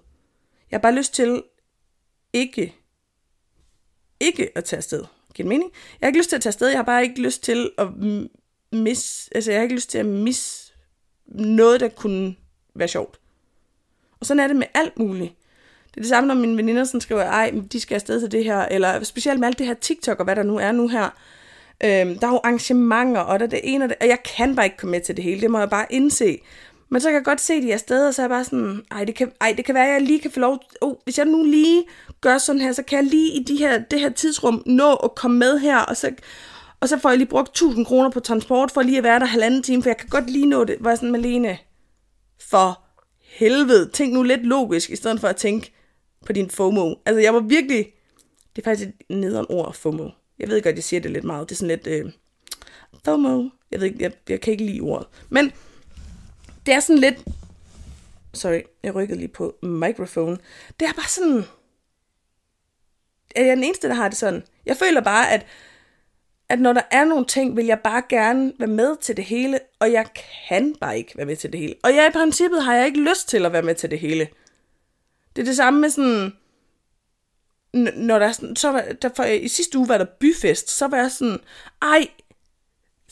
Jeg 0.71 0.77
har 0.77 0.81
bare 0.81 0.95
lyst 0.95 1.13
til 1.13 1.43
ikke, 2.33 2.75
ikke 4.19 4.57
at 4.57 4.63
tage 4.63 4.77
afsted. 4.77 5.03
Giver 5.33 5.43
det 5.43 5.45
mening? 5.45 5.71
Jeg 5.71 6.05
har 6.05 6.07
ikke 6.07 6.19
lyst 6.19 6.29
til 6.29 6.35
at 6.35 6.41
tage 6.41 6.49
afsted, 6.49 6.67
jeg 6.67 6.77
har 6.77 6.83
bare 6.83 7.03
ikke 7.03 7.21
lyst 7.21 7.43
til 7.43 7.71
at 7.77 7.87
mis, 8.71 9.29
altså 9.35 9.51
jeg 9.51 9.59
har 9.59 9.63
ikke 9.63 9.75
lyst 9.75 9.89
til 9.89 9.97
at 9.97 10.05
miss 10.05 10.73
noget, 11.25 11.79
der 11.79 11.87
kunne 11.87 12.35
være 12.75 12.87
sjovt. 12.87 13.20
Og 14.21 14.25
sådan 14.25 14.39
er 14.39 14.47
det 14.47 14.55
med 14.55 14.67
alt 14.73 14.99
muligt. 14.99 15.33
Det 15.91 15.97
er 15.97 16.01
det 16.01 16.09
samme, 16.09 16.27
når 16.27 16.35
mine 16.35 16.57
veninder 16.57 16.83
sådan 16.83 17.01
skriver, 17.01 17.23
ej, 17.23 17.53
de 17.71 17.79
skal 17.79 17.95
afsted 17.95 18.19
til 18.19 18.31
det 18.31 18.43
her, 18.43 18.59
eller 18.59 19.03
specielt 19.03 19.39
med 19.39 19.47
alt 19.47 19.59
det 19.59 19.67
her 19.67 19.73
TikTok 19.73 20.19
og 20.19 20.25
hvad 20.25 20.35
der 20.35 20.43
nu 20.43 20.57
er 20.57 20.71
nu 20.71 20.87
her. 20.87 21.09
Øhm, 21.83 22.19
der 22.19 22.27
er 22.27 22.31
jo 22.31 22.39
arrangementer, 22.43 23.21
og 23.21 23.39
der 23.39 23.45
er 23.45 23.49
det 23.49 23.59
ene 23.63 23.85
og 23.85 23.89
det, 23.89 23.97
og 24.01 24.07
jeg 24.07 24.17
kan 24.37 24.55
bare 24.55 24.65
ikke 24.65 24.77
komme 24.77 24.91
med 24.91 25.01
til 25.01 25.15
det 25.15 25.23
hele, 25.23 25.41
det 25.41 25.51
må 25.51 25.59
jeg 25.59 25.69
bare 25.69 25.85
indse. 25.89 26.39
Men 26.89 27.01
så 27.01 27.07
kan 27.07 27.15
jeg 27.15 27.23
godt 27.23 27.41
se, 27.41 27.53
at 27.53 27.63
de 27.63 27.69
er 27.69 27.73
afsted, 27.73 28.07
og 28.07 28.13
så 28.13 28.21
er 28.21 28.23
jeg 28.23 28.29
bare 28.29 28.43
sådan, 28.43 28.81
ej 28.91 29.03
det, 29.03 29.15
kan, 29.15 29.31
ej, 29.41 29.53
det 29.57 29.65
kan 29.65 29.75
være, 29.75 29.87
at 29.87 29.93
jeg 29.93 30.01
lige 30.01 30.19
kan 30.19 30.31
få 30.31 30.39
lov, 30.39 30.59
oh, 30.81 30.95
hvis 31.03 31.17
jeg 31.17 31.25
nu 31.25 31.43
lige 31.43 31.83
gør 32.21 32.37
sådan 32.37 32.61
her, 32.61 32.71
så 32.71 32.83
kan 32.83 32.97
jeg 32.97 33.05
lige 33.05 33.39
i 33.39 33.43
de 33.43 33.57
her, 33.57 33.79
det 33.79 33.99
her 33.99 34.09
tidsrum 34.09 34.63
nå 34.65 34.93
at 34.95 35.15
komme 35.15 35.37
med 35.37 35.59
her, 35.59 35.77
og 35.77 35.97
så, 35.97 36.11
og 36.79 36.89
så 36.89 36.97
får 36.97 37.09
jeg 37.09 37.17
lige 37.17 37.27
brugt 37.27 37.49
1000 37.49 37.85
kroner 37.85 38.09
på 38.09 38.19
transport, 38.19 38.71
for 38.71 38.81
lige 38.81 38.97
at 38.97 39.03
være 39.03 39.19
der 39.19 39.25
halvanden 39.25 39.63
time, 39.63 39.83
for 39.83 39.89
jeg 39.89 39.97
kan 39.97 40.09
godt 40.09 40.29
lige 40.29 40.45
nå 40.45 40.63
det. 40.63 40.77
Hvor 40.79 40.89
jeg 40.89 40.97
sådan, 40.97 41.11
Malene, 41.11 41.57
for 42.49 42.81
helvede, 43.31 43.89
tænk 43.89 44.13
nu 44.13 44.23
lidt 44.23 44.45
logisk, 44.45 44.89
i 44.89 44.95
stedet 44.95 45.19
for 45.19 45.27
at 45.27 45.35
tænke 45.35 45.73
på 46.25 46.33
din 46.33 46.49
FOMO. 46.49 46.95
Altså 47.05 47.19
jeg 47.19 47.33
var 47.33 47.39
virkelig, 47.39 47.93
det 48.55 48.61
er 48.61 48.65
faktisk 48.65 48.89
et 48.89 49.15
nederen 49.17 49.45
ord, 49.49 49.73
FOMO. 49.73 50.09
Jeg 50.39 50.49
ved 50.49 50.61
godt, 50.61 50.75
jeg 50.75 50.83
siger 50.83 50.99
det 50.99 51.11
lidt 51.11 51.23
meget. 51.23 51.49
Det 51.49 51.55
er 51.55 51.57
sådan 51.57 51.79
lidt... 51.85 51.87
Øh, 51.87 52.11
FOMO. 53.05 53.49
Jeg 53.71 53.79
ved 53.79 53.87
ikke, 53.87 54.03
jeg, 54.03 54.11
jeg 54.29 54.41
kan 54.41 54.51
ikke 54.51 54.65
lide 54.65 54.81
ordet. 54.81 55.07
Men 55.29 55.51
det 56.65 56.73
er 56.73 56.79
sådan 56.79 56.99
lidt... 56.99 57.23
Sorry, 58.33 58.61
jeg 58.83 58.95
rykkede 58.95 59.19
lige 59.19 59.27
på 59.27 59.55
mikrofon. 59.61 60.37
Det 60.79 60.87
er 60.87 60.93
bare 60.93 61.09
sådan... 61.09 61.43
Er 63.35 63.45
jeg 63.45 63.57
den 63.57 63.63
eneste, 63.63 63.87
der 63.87 63.93
har 63.93 64.07
det 64.07 64.17
sådan? 64.17 64.43
Jeg 64.65 64.77
føler 64.77 65.01
bare, 65.01 65.31
at, 65.31 65.45
at 66.51 66.59
når 66.59 66.73
der 66.73 66.81
er 66.91 67.03
nogle 67.05 67.25
ting, 67.25 67.57
vil 67.57 67.65
jeg 67.65 67.79
bare 67.79 68.03
gerne 68.09 68.53
være 68.59 68.69
med 68.69 68.95
til 68.97 69.17
det 69.17 69.25
hele, 69.25 69.59
og 69.79 69.91
jeg 69.91 70.05
kan 70.13 70.75
bare 70.81 70.97
ikke 70.97 71.17
være 71.17 71.25
med 71.25 71.35
til 71.35 71.51
det 71.51 71.59
hele. 71.59 71.75
Og 71.83 71.95
jeg 71.95 72.07
i 72.07 72.11
princippet 72.11 72.63
har 72.63 72.75
jeg 72.75 72.85
ikke 72.85 72.99
lyst 72.99 73.29
til 73.29 73.45
at 73.45 73.53
være 73.53 73.61
med 73.61 73.75
til 73.75 73.91
det 73.91 73.99
hele. 73.99 74.27
Det 75.35 75.41
er 75.41 75.45
det 75.45 75.55
samme 75.55 75.81
med 75.81 75.89
sådan 75.89 76.33
når 77.95 78.19
der, 78.19 78.31
sådan, 78.31 78.55
så 78.55 78.71
var, 78.71 78.81
der 79.01 79.09
for, 79.15 79.23
i 79.23 79.47
sidste 79.47 79.77
uge 79.77 79.87
var 79.87 79.97
der 79.97 80.05
byfest, 80.19 80.69
så 80.69 80.87
var 80.87 80.97
jeg 80.97 81.11
sådan, 81.11 81.39
ej, 81.81 82.07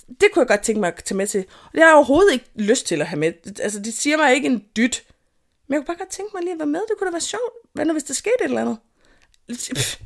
det 0.07 0.27
kunne 0.33 0.41
jeg 0.41 0.47
godt 0.47 0.61
tænke 0.61 0.79
mig 0.79 0.87
at 0.87 1.03
tage 1.03 1.17
med 1.17 1.27
til. 1.27 1.45
Og 1.65 1.71
det 1.71 1.81
har 1.81 1.87
jeg 1.87 1.95
overhovedet 1.95 2.33
ikke 2.33 2.49
lyst 2.55 2.87
til 2.87 3.01
at 3.01 3.07
have 3.07 3.19
med. 3.19 3.33
Altså, 3.59 3.79
det 3.79 3.93
siger 3.93 4.17
mig 4.17 4.33
ikke 4.33 4.47
en 4.47 4.65
dyt. 4.77 5.03
Men 5.67 5.73
jeg 5.73 5.79
kunne 5.79 5.85
bare 5.85 5.97
godt 5.97 6.09
tænke 6.09 6.31
mig 6.33 6.43
lige 6.43 6.53
at 6.53 6.59
være 6.59 6.67
med. 6.67 6.79
Det 6.79 6.97
kunne 6.97 7.07
da 7.07 7.11
være 7.11 7.21
sjovt. 7.21 7.53
Hvad 7.73 7.85
nu, 7.85 7.93
hvis 7.93 8.03
der 8.03 8.13
skete 8.13 8.33
et 8.39 8.45
eller 8.45 8.61
andet? 8.61 8.77
Pff, 9.75 9.99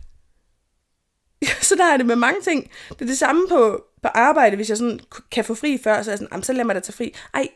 der 1.77 1.85
er 1.85 1.97
det 1.97 2.05
med 2.05 2.15
mange 2.15 2.41
ting. 2.41 2.71
Det 2.89 3.01
er 3.01 3.05
det 3.05 3.17
samme 3.17 3.47
på, 3.49 3.85
på 4.01 4.07
arbejde, 4.07 4.55
hvis 4.55 4.69
jeg 4.69 4.77
sådan 4.77 4.99
kan 5.31 5.45
få 5.45 5.55
fri 5.55 5.77
før, 5.83 6.01
så 6.01 6.11
er 6.11 6.13
jeg 6.13 6.19
sådan, 6.19 6.43
så 6.43 6.53
lad 6.53 6.65
mig 6.65 6.75
da 6.75 6.79
tage 6.79 6.93
fri. 6.93 7.15
Ej, 7.33 7.47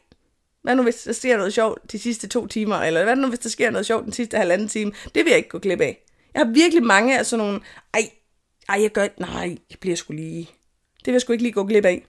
hvad 0.61 0.75
nu 0.75 0.83
hvis 0.83 0.95
der 0.95 1.13
sker 1.13 1.37
noget 1.37 1.53
sjovt 1.53 1.91
de 1.91 1.99
sidste 1.99 2.27
to 2.27 2.47
timer, 2.47 2.75
eller 2.75 3.03
hvad 3.03 3.15
nu 3.15 3.27
hvis 3.27 3.39
der 3.39 3.49
sker 3.49 3.71
noget 3.71 3.85
sjovt 3.85 4.05
den 4.05 4.13
sidste 4.13 4.37
halvanden 4.37 4.67
time? 4.67 4.91
Det 5.15 5.25
vil 5.25 5.29
jeg 5.29 5.37
ikke 5.37 5.49
gå 5.49 5.59
glip 5.59 5.81
af. 5.81 6.03
Jeg 6.33 6.45
har 6.45 6.53
virkelig 6.53 6.83
mange 6.83 7.19
af 7.19 7.25
sådan 7.25 7.45
nogle, 7.45 7.61
ej, 7.93 8.09
ej, 8.69 8.81
jeg 8.81 8.91
gør, 8.91 9.07
nej, 9.17 9.57
jeg 9.69 9.79
bliver 9.79 9.95
sgu 9.95 10.13
lige, 10.13 10.49
det 10.99 11.05
vil 11.05 11.11
jeg 11.11 11.21
sgu 11.21 11.33
ikke 11.33 11.43
lige 11.43 11.53
gå 11.53 11.63
glip 11.63 11.85
af. 11.85 12.05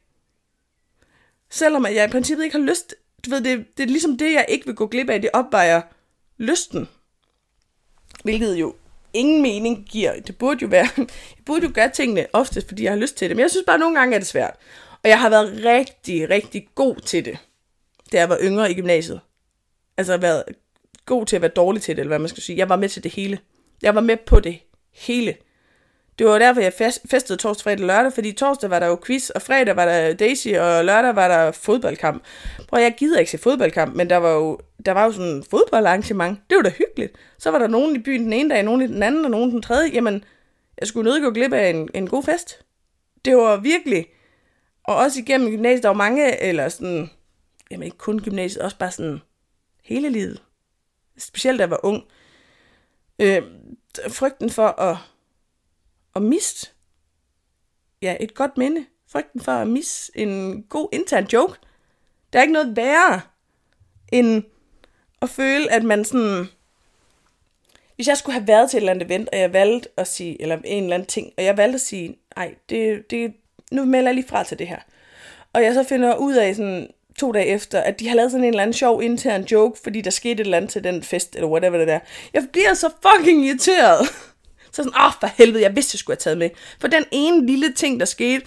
Selvom 1.51 1.87
jeg 1.87 2.05
i 2.09 2.11
princippet 2.11 2.45
ikke 2.45 2.57
har 2.57 2.65
lyst, 2.65 2.95
du 3.25 3.31
ved, 3.31 3.41
det, 3.41 3.67
det 3.77 3.83
er 3.83 3.87
ligesom 3.87 4.19
det, 4.19 4.33
jeg 4.33 4.47
ikke 4.49 4.67
vil 4.67 4.75
gå 4.75 4.87
glip 4.87 5.11
af, 5.11 5.21
det 5.21 5.31
opvejer 5.33 5.83
lysten. 6.37 6.89
Hvilket 8.25 8.55
jo 8.55 8.75
ingen 9.13 9.43
mening 9.43 9.87
giver. 9.91 10.21
Det 10.21 10.39
burde 10.39 10.59
jo 10.63 10.69
være, 10.69 10.89
jeg 10.97 11.07
burde 11.47 11.67
jo 11.67 11.71
gøre 11.75 11.91
tingene 11.91 12.27
oftest, 12.33 12.69
fordi 12.69 12.85
jeg 12.85 12.93
har 12.93 12.99
lyst 12.99 13.17
til 13.17 13.29
det. 13.29 13.37
Men 13.37 13.43
jeg 13.43 13.51
synes 13.51 13.65
bare, 13.67 13.75
at 13.75 13.81
nogle 13.81 13.99
gange 13.99 14.15
er 14.15 14.19
det 14.19 14.29
svært. 14.29 14.55
Og 15.03 15.09
jeg 15.09 15.21
har 15.21 15.31
været 15.31 15.61
rigtig, 15.65 16.31
rigtig 16.31 16.69
god 16.75 16.97
til 16.97 17.25
det, 17.25 17.39
da 18.13 18.19
jeg 18.19 18.29
var 18.29 18.39
yngre 18.43 18.71
i 18.71 18.75
gymnasiet. 18.75 19.21
Altså, 19.97 20.13
jeg 20.13 20.19
har 20.19 20.27
været 20.27 20.45
god 21.07 21.27
til 21.27 21.37
at 21.37 21.43
være 21.43 21.51
dårlig 21.57 21.83
til 21.83 21.97
det, 21.97 22.01
eller 22.01 22.11
hvad 22.11 22.19
man 22.19 22.29
skal 22.29 22.43
sige. 22.43 22.59
Jeg 22.59 22.69
var 22.69 22.77
med 22.77 22.89
til 22.89 23.03
det 23.05 23.13
hele. 23.13 23.39
Jeg 23.83 23.95
var 23.95 24.01
med 24.01 24.17
på 24.17 24.41
det 24.41 24.59
hele. 24.93 25.35
Det 26.19 26.27
var 26.27 26.39
derfor, 26.39 26.61
jeg 26.61 26.73
festede 27.11 27.39
torsdag, 27.39 27.65
fredag 27.65 27.81
og 27.81 27.87
lørdag, 27.87 28.13
fordi 28.13 28.33
torsdag 28.33 28.71
var 28.71 28.79
der 28.79 28.87
jo 28.87 28.99
quiz, 29.07 29.31
og 29.31 29.43
fredag 29.43 29.77
var 29.77 29.85
der 29.85 30.13
Daisy, 30.13 30.49
og 30.49 30.85
lørdag 30.85 31.17
var 31.17 31.29
der 31.29 31.53
fodboldkamp. 31.53 32.23
Prøv, 32.69 32.81
jeg 32.81 32.95
gider 32.99 33.19
ikke 33.19 33.31
se 33.31 33.39
fodboldkamp, 33.39 33.95
men 33.95 34.11
der 34.11 34.17
var 34.17 34.31
jo, 34.31 34.59
der 34.87 34.93
var 34.93 35.05
jo 35.05 35.13
sådan 35.13 35.37
en 35.37 35.45
fodboldarrangement. 35.45 36.41
Det 36.51 36.57
var 36.57 36.63
da 36.63 36.71
hyggeligt. 36.71 37.17
Så 37.39 37.51
var 37.51 37.59
der 37.59 37.67
nogen 37.67 37.97
i 37.97 37.99
byen 37.99 38.25
den 38.25 38.33
ene 38.33 38.55
dag, 38.55 38.63
nogen 38.63 38.83
i 38.83 38.87
den 38.87 39.03
anden, 39.03 39.25
og 39.25 39.31
nogen 39.31 39.51
den 39.51 39.63
tredje. 39.63 39.91
Jamen, 39.93 40.25
jeg 40.79 40.89
skulle 40.89 41.11
nødt 41.11 41.23
gå 41.23 41.31
glip 41.31 41.53
af 41.53 41.71
en, 41.71 41.89
en 41.95 42.09
god 42.09 42.23
fest. 42.23 42.65
Det 43.25 43.37
var 43.37 43.57
virkelig. 43.57 44.07
Og 44.85 44.97
også 44.97 45.21
igennem 45.21 45.51
gymnasiet, 45.51 45.83
der 45.83 45.89
var 45.89 45.97
mange, 45.97 46.43
eller 46.43 46.69
sådan, 46.69 47.11
jamen 47.71 47.85
ikke 47.85 47.99
kun 47.99 48.21
gymnasiet, 48.21 48.63
også 48.63 48.79
bare 48.79 48.91
sådan 48.91 49.21
hele 49.85 50.09
livet. 50.09 50.43
Specielt 51.19 51.59
da 51.59 51.63
jeg 51.63 51.71
var 51.71 51.81
ung. 51.83 52.05
Øh, 53.19 53.43
frygten 54.09 54.51
for 54.51 54.67
at, 54.67 54.97
at 56.17 56.23
miste 56.23 56.71
ja, 58.03 58.17
et 58.21 58.35
godt 58.35 58.59
minde. 58.59 58.87
Frygten 59.11 59.41
for 59.41 59.53
at 59.53 59.69
misse 59.69 60.13
en 60.15 60.63
god 60.63 60.89
intern 60.93 61.27
joke. 61.33 61.55
Der 62.33 62.39
er 62.39 62.43
ikke 62.43 62.53
noget 62.53 62.77
værre 62.77 63.21
end 64.13 64.45
at 65.23 65.31
føle, 65.31 65.73
at 65.73 65.85
man 65.85 66.05
sådan... 66.05 66.49
Hvis 67.95 68.09
jeg 68.09 68.17
skulle 68.17 68.35
have 68.35 68.47
været 68.47 68.71
til 68.71 68.77
et 68.77 68.81
eller 68.81 68.93
andet 68.93 69.07
event, 69.07 69.29
og 69.33 69.39
jeg 69.39 69.53
valgte 69.53 69.89
at 69.97 70.09
sige, 70.09 70.43
eller 70.43 70.59
en 70.65 70.83
eller 70.83 70.95
anden 70.95 71.07
ting, 71.07 71.33
og 71.37 71.45
jeg 71.45 71.57
valgte 71.57 71.75
at 71.75 71.81
sige, 71.81 72.17
nej, 72.37 72.55
det, 72.71 73.11
det, 73.11 73.33
nu 73.71 73.85
melder 73.85 74.09
jeg 74.09 74.15
lige 74.15 74.29
fra 74.29 74.45
til 74.45 74.59
det 74.59 74.69
her. 74.69 74.79
Og 75.53 75.63
jeg 75.63 75.75
så 75.75 75.83
finder 75.85 76.17
ud 76.17 76.35
af 76.35 76.57
sådan 76.57 76.89
to 77.19 77.33
dage 77.33 77.47
efter, 77.47 77.81
at 77.81 78.01
de 78.01 78.09
har 78.09 78.17
lavet 78.17 78.31
sådan 78.31 78.45
en 78.45 78.49
eller 78.49 78.63
anden 78.63 78.75
sjov 78.75 79.03
intern 79.03 79.45
joke, 79.45 79.79
fordi 79.83 80.01
der 80.01 80.11
skete 80.11 80.33
et 80.33 80.41
eller 80.41 80.57
andet 80.57 80.71
til 80.71 80.85
den 80.85 81.03
fest, 81.03 81.35
eller 81.35 81.49
whatever 81.49 81.79
det 81.79 81.89
der. 81.89 81.99
Jeg 82.35 82.47
bliver 82.53 82.75
så 82.75 82.91
fucking 83.03 83.47
irriteret. 83.47 84.09
Så 84.73 84.83
sådan, 84.83 84.93
åh, 85.01 85.07
oh, 85.07 85.13
for 85.21 85.27
helvede, 85.39 85.63
jeg 85.63 85.77
vidste, 85.77 85.95
jeg 85.95 85.99
skulle 85.99 86.15
have 86.15 86.21
taget 86.21 86.39
med. 86.39 86.51
For 86.81 86.89
den 86.89 87.05
ene 87.11 87.47
lille 87.47 87.73
ting, 87.73 88.01
der 88.01 88.07
skete, 88.07 88.45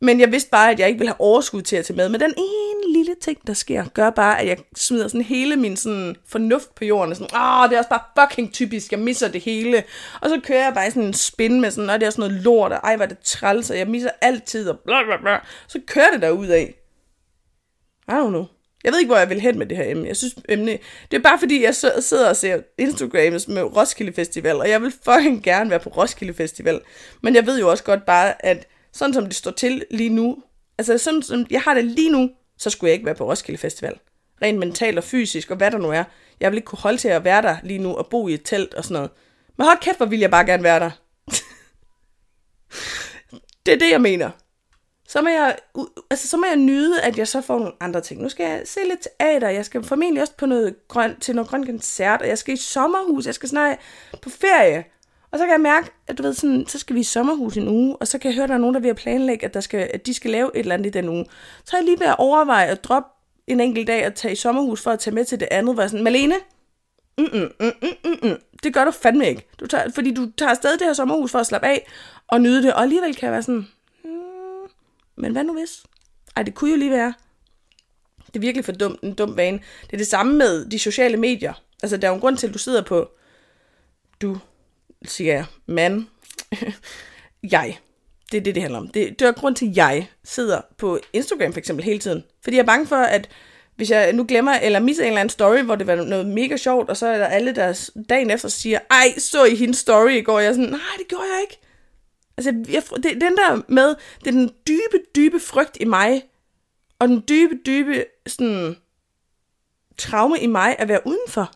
men 0.00 0.20
jeg 0.20 0.32
vidste 0.32 0.50
bare, 0.50 0.70
at 0.70 0.78
jeg 0.78 0.88
ikke 0.88 0.98
ville 0.98 1.10
have 1.10 1.20
overskud 1.20 1.62
til 1.62 1.76
at 1.76 1.84
tage 1.84 1.96
med. 1.96 2.08
Men 2.08 2.20
den 2.20 2.34
ene 2.36 2.83
lille 3.04 3.20
ting, 3.20 3.46
der 3.46 3.52
sker, 3.52 3.84
gør 3.94 4.10
bare, 4.10 4.40
at 4.40 4.46
jeg 4.46 4.58
smider 4.76 5.08
sådan 5.08 5.22
hele 5.22 5.56
min 5.56 5.76
sådan 5.76 6.16
fornuft 6.28 6.74
på 6.74 6.84
jorden. 6.84 7.10
Og 7.10 7.16
sådan, 7.16 7.36
åh, 7.36 7.68
det 7.68 7.74
er 7.74 7.78
også 7.78 7.90
bare 7.90 8.28
fucking 8.28 8.52
typisk, 8.52 8.92
jeg 8.92 9.00
misser 9.00 9.28
det 9.28 9.40
hele. 9.40 9.84
Og 10.20 10.28
så 10.28 10.40
kører 10.44 10.64
jeg 10.64 10.74
bare 10.74 10.90
sådan 10.90 11.02
en 11.02 11.14
spin 11.14 11.60
med 11.60 11.70
sådan, 11.70 11.90
og 11.90 12.00
det 12.00 12.06
er 12.06 12.10
sådan 12.10 12.30
noget 12.30 12.44
lort, 12.44 12.72
og 12.72 12.80
ej, 12.84 12.96
hvor 12.96 13.06
det 13.06 13.18
træls, 13.18 13.70
og 13.70 13.78
jeg 13.78 13.88
misser 13.88 14.10
altid, 14.20 14.68
og 14.68 14.78
bla 14.78 15.04
bla 15.04 15.16
bla. 15.16 15.38
Så 15.68 15.80
kører 15.86 16.10
det 16.12 16.22
derud 16.22 16.46
af. 16.46 16.74
I 18.08 18.12
don't 18.12 18.28
know. 18.28 18.44
Jeg 18.84 18.92
ved 18.92 18.98
ikke, 18.98 19.08
hvor 19.08 19.18
jeg 19.18 19.30
vil 19.30 19.40
hen 19.40 19.58
med 19.58 19.66
det 19.66 19.76
her 19.76 19.90
emne. 19.90 20.08
Jeg 20.08 20.16
synes, 20.16 20.34
emne... 20.48 20.78
Det 21.10 21.16
er 21.16 21.22
bare 21.22 21.38
fordi, 21.38 21.62
jeg 21.62 21.74
sidder 21.74 22.28
og 22.28 22.36
ser 22.36 22.60
Instagrams 22.78 23.48
med 23.48 23.62
Roskilde 23.62 24.12
Festival, 24.12 24.56
og 24.56 24.68
jeg 24.68 24.82
vil 24.82 24.92
fucking 25.04 25.42
gerne 25.42 25.70
være 25.70 25.80
på 25.80 25.88
Roskilde 25.88 26.34
Festival. 26.34 26.80
Men 27.22 27.34
jeg 27.34 27.46
ved 27.46 27.58
jo 27.58 27.70
også 27.70 27.84
godt 27.84 28.06
bare, 28.06 28.46
at 28.46 28.66
sådan 28.92 29.14
som 29.14 29.24
det 29.24 29.34
står 29.34 29.50
til 29.50 29.84
lige 29.90 30.10
nu, 30.10 30.36
altså 30.78 30.98
sådan 30.98 31.22
som 31.22 31.46
jeg 31.50 31.60
har 31.60 31.74
det 31.74 31.84
lige 31.84 32.10
nu, 32.10 32.30
så 32.64 32.70
skulle 32.70 32.88
jeg 32.88 32.94
ikke 32.94 33.06
være 33.06 33.14
på 33.14 33.30
Roskilde 33.30 33.58
Festival. 33.58 33.98
Rent 34.42 34.58
mentalt 34.58 34.98
og 34.98 35.04
fysisk, 35.04 35.50
og 35.50 35.56
hvad 35.56 35.70
der 35.70 35.78
nu 35.78 35.90
er. 35.90 36.04
Jeg 36.40 36.50
vil 36.50 36.56
ikke 36.56 36.66
kunne 36.66 36.78
holde 36.78 36.98
til 36.98 37.08
at 37.08 37.24
være 37.24 37.42
der 37.42 37.56
lige 37.62 37.78
nu, 37.78 37.94
og 37.94 38.06
bo 38.06 38.28
i 38.28 38.34
et 38.34 38.44
telt 38.44 38.74
og 38.74 38.84
sådan 38.84 38.94
noget. 38.94 39.10
Men 39.56 39.66
hold 39.66 39.78
kæft, 39.78 39.96
hvor 39.96 40.06
vil 40.06 40.20
jeg 40.20 40.30
bare 40.30 40.46
gerne 40.46 40.62
være 40.62 40.80
der. 40.80 40.90
det 43.66 43.74
er 43.74 43.78
det, 43.78 43.90
jeg 43.90 44.00
mener 44.00 44.30
så 45.14 45.22
må 45.22 45.28
jeg, 45.28 45.56
altså, 46.10 46.28
så 46.28 46.36
må 46.36 46.46
jeg 46.46 46.56
nyde, 46.56 47.02
at 47.02 47.18
jeg 47.18 47.28
så 47.28 47.40
får 47.40 47.58
nogle 47.58 47.72
andre 47.80 48.00
ting. 48.00 48.22
Nu 48.22 48.28
skal 48.28 48.50
jeg 48.50 48.62
se 48.64 48.80
lidt 48.84 49.08
teater, 49.20 49.48
jeg 49.48 49.64
skal 49.64 49.84
formentlig 49.84 50.22
også 50.22 50.36
på 50.36 50.46
noget 50.46 50.74
grøn, 50.88 51.20
til 51.20 51.34
noget 51.34 51.50
grøn 51.50 51.66
koncert, 51.66 52.22
og 52.22 52.28
jeg 52.28 52.38
skal 52.38 52.54
i 52.54 52.56
sommerhus, 52.56 53.26
jeg 53.26 53.34
skal 53.34 53.48
snart 53.48 53.78
på 54.22 54.30
ferie. 54.30 54.84
Og 55.34 55.38
så 55.38 55.44
kan 55.44 55.52
jeg 55.52 55.60
mærke, 55.60 55.90
at 56.06 56.18
du 56.18 56.22
ved, 56.22 56.34
sådan, 56.34 56.66
så 56.66 56.78
skal 56.78 56.94
vi 56.94 57.00
i 57.00 57.04
sommerhus 57.04 57.56
en 57.56 57.68
uge, 57.68 57.96
og 57.96 58.08
så 58.08 58.18
kan 58.18 58.28
jeg 58.28 58.34
høre, 58.34 58.44
at 58.44 58.48
der 58.48 58.54
er 58.54 58.58
nogen, 58.58 58.74
der 58.74 58.80
vil 58.80 58.94
planlægge, 58.94 59.46
at, 59.46 59.54
der 59.54 59.60
skal, 59.60 59.90
at 59.94 60.06
de 60.06 60.14
skal 60.14 60.30
lave 60.30 60.50
et 60.54 60.60
eller 60.60 60.74
andet 60.74 60.86
i 60.86 60.90
den 60.90 61.08
uge. 61.08 61.26
Så 61.64 61.76
er 61.76 61.80
jeg 61.80 61.84
lige 61.84 62.00
ved 62.00 62.06
at 62.06 62.14
overveje 62.18 62.66
at 62.66 62.84
droppe 62.84 63.08
en 63.46 63.60
enkelt 63.60 63.86
dag 63.86 64.04
at 64.04 64.14
tage 64.14 64.32
i 64.32 64.36
sommerhus 64.36 64.82
for 64.82 64.90
at 64.90 64.98
tage 64.98 65.14
med 65.14 65.24
til 65.24 65.40
det 65.40 65.48
andet, 65.50 65.74
hvor 65.74 65.82
jeg 65.82 65.90
sådan, 65.90 66.04
Malene, 66.04 66.34
mm 67.18 67.24
-mm, 67.24 67.38
mm 67.60 67.68
-mm, 67.82 67.96
mm 68.04 68.12
-mm. 68.12 68.58
det 68.62 68.74
gør 68.74 68.84
du 68.84 68.90
fandme 68.90 69.28
ikke. 69.28 69.46
Du 69.60 69.66
tager, 69.66 69.90
fordi 69.94 70.14
du 70.14 70.30
tager 70.38 70.50
afsted 70.50 70.72
det 70.72 70.86
her 70.86 70.92
sommerhus 70.92 71.30
for 71.30 71.38
at 71.38 71.46
slappe 71.46 71.66
af 71.66 71.86
og 72.28 72.40
nyde 72.40 72.62
det, 72.62 72.74
og 72.74 72.82
alligevel 72.82 73.14
kan 73.14 73.26
jeg 73.26 73.32
være 73.32 73.42
sådan, 73.42 73.66
hmm, 74.04 74.70
men 75.16 75.32
hvad 75.32 75.44
nu 75.44 75.52
hvis? 75.52 75.82
Ej, 76.36 76.42
det 76.42 76.54
kunne 76.54 76.70
jo 76.70 76.76
lige 76.76 76.90
være. 76.90 77.14
Det 78.26 78.36
er 78.36 78.40
virkelig 78.40 78.64
for 78.64 78.72
dumt, 78.72 79.00
en 79.02 79.14
dum 79.14 79.36
vane. 79.36 79.60
Det 79.82 79.92
er 79.92 79.96
det 79.96 80.06
samme 80.06 80.34
med 80.34 80.64
de 80.70 80.78
sociale 80.78 81.16
medier. 81.16 81.52
Altså, 81.82 81.96
der 81.96 82.06
er 82.06 82.10
jo 82.10 82.14
en 82.14 82.20
grund 82.20 82.36
til, 82.36 82.46
at 82.46 82.54
du 82.54 82.58
sidder 82.58 82.82
på... 82.82 83.10
Du, 84.22 84.38
siger 85.04 85.34
jeg, 85.34 85.44
man, 85.66 86.08
jeg. 87.50 87.78
Det 88.32 88.38
er 88.38 88.42
det, 88.42 88.54
det 88.54 88.62
handler 88.62 88.78
om. 88.78 88.88
Det, 88.88 89.18
det 89.18 89.28
er 89.28 89.32
grund 89.32 89.56
til, 89.56 89.66
at 89.66 89.76
jeg 89.76 90.08
sidder 90.24 90.60
på 90.78 90.98
Instagram 91.12 91.52
for 91.52 91.58
eksempel 91.58 91.84
hele 91.84 91.98
tiden. 91.98 92.24
Fordi 92.42 92.56
jeg 92.56 92.62
er 92.62 92.66
bange 92.66 92.86
for, 92.86 92.96
at 92.96 93.28
hvis 93.76 93.90
jeg 93.90 94.12
nu 94.12 94.24
glemmer 94.28 94.52
eller 94.52 94.80
misser 94.80 95.02
en 95.02 95.08
eller 95.08 95.20
anden 95.20 95.30
story, 95.30 95.58
hvor 95.58 95.74
det 95.74 95.86
var 95.86 95.94
noget 95.94 96.26
mega 96.26 96.56
sjovt, 96.56 96.88
og 96.88 96.96
så 96.96 97.06
er 97.06 97.18
der 97.18 97.26
alle, 97.26 97.54
der 97.54 97.90
dagen 98.08 98.30
efter 98.30 98.48
siger, 98.48 98.78
ej, 98.90 99.18
så 99.18 99.44
I 99.44 99.54
hendes 99.54 99.78
story 99.78 100.10
i 100.10 100.22
går? 100.22 100.38
Jeg 100.38 100.48
er 100.48 100.52
sådan, 100.52 100.70
nej, 100.70 100.80
det 100.98 101.08
gjorde 101.08 101.24
jeg 101.34 101.40
ikke. 101.42 101.60
Altså, 102.36 102.72
jeg, 102.72 102.82
det, 103.02 103.20
den 103.20 103.36
der 103.36 103.62
med, 103.68 103.94
det 104.20 104.26
er 104.26 104.30
den 104.30 104.50
dybe, 104.68 105.04
dybe 105.16 105.40
frygt 105.40 105.76
i 105.80 105.84
mig, 105.84 106.22
og 106.98 107.08
den 107.08 107.24
dybe, 107.28 107.54
dybe 107.66 108.04
sådan, 108.26 108.76
traume 109.98 110.40
i 110.40 110.46
mig 110.46 110.76
at 110.78 110.88
være 110.88 111.06
udenfor. 111.06 111.52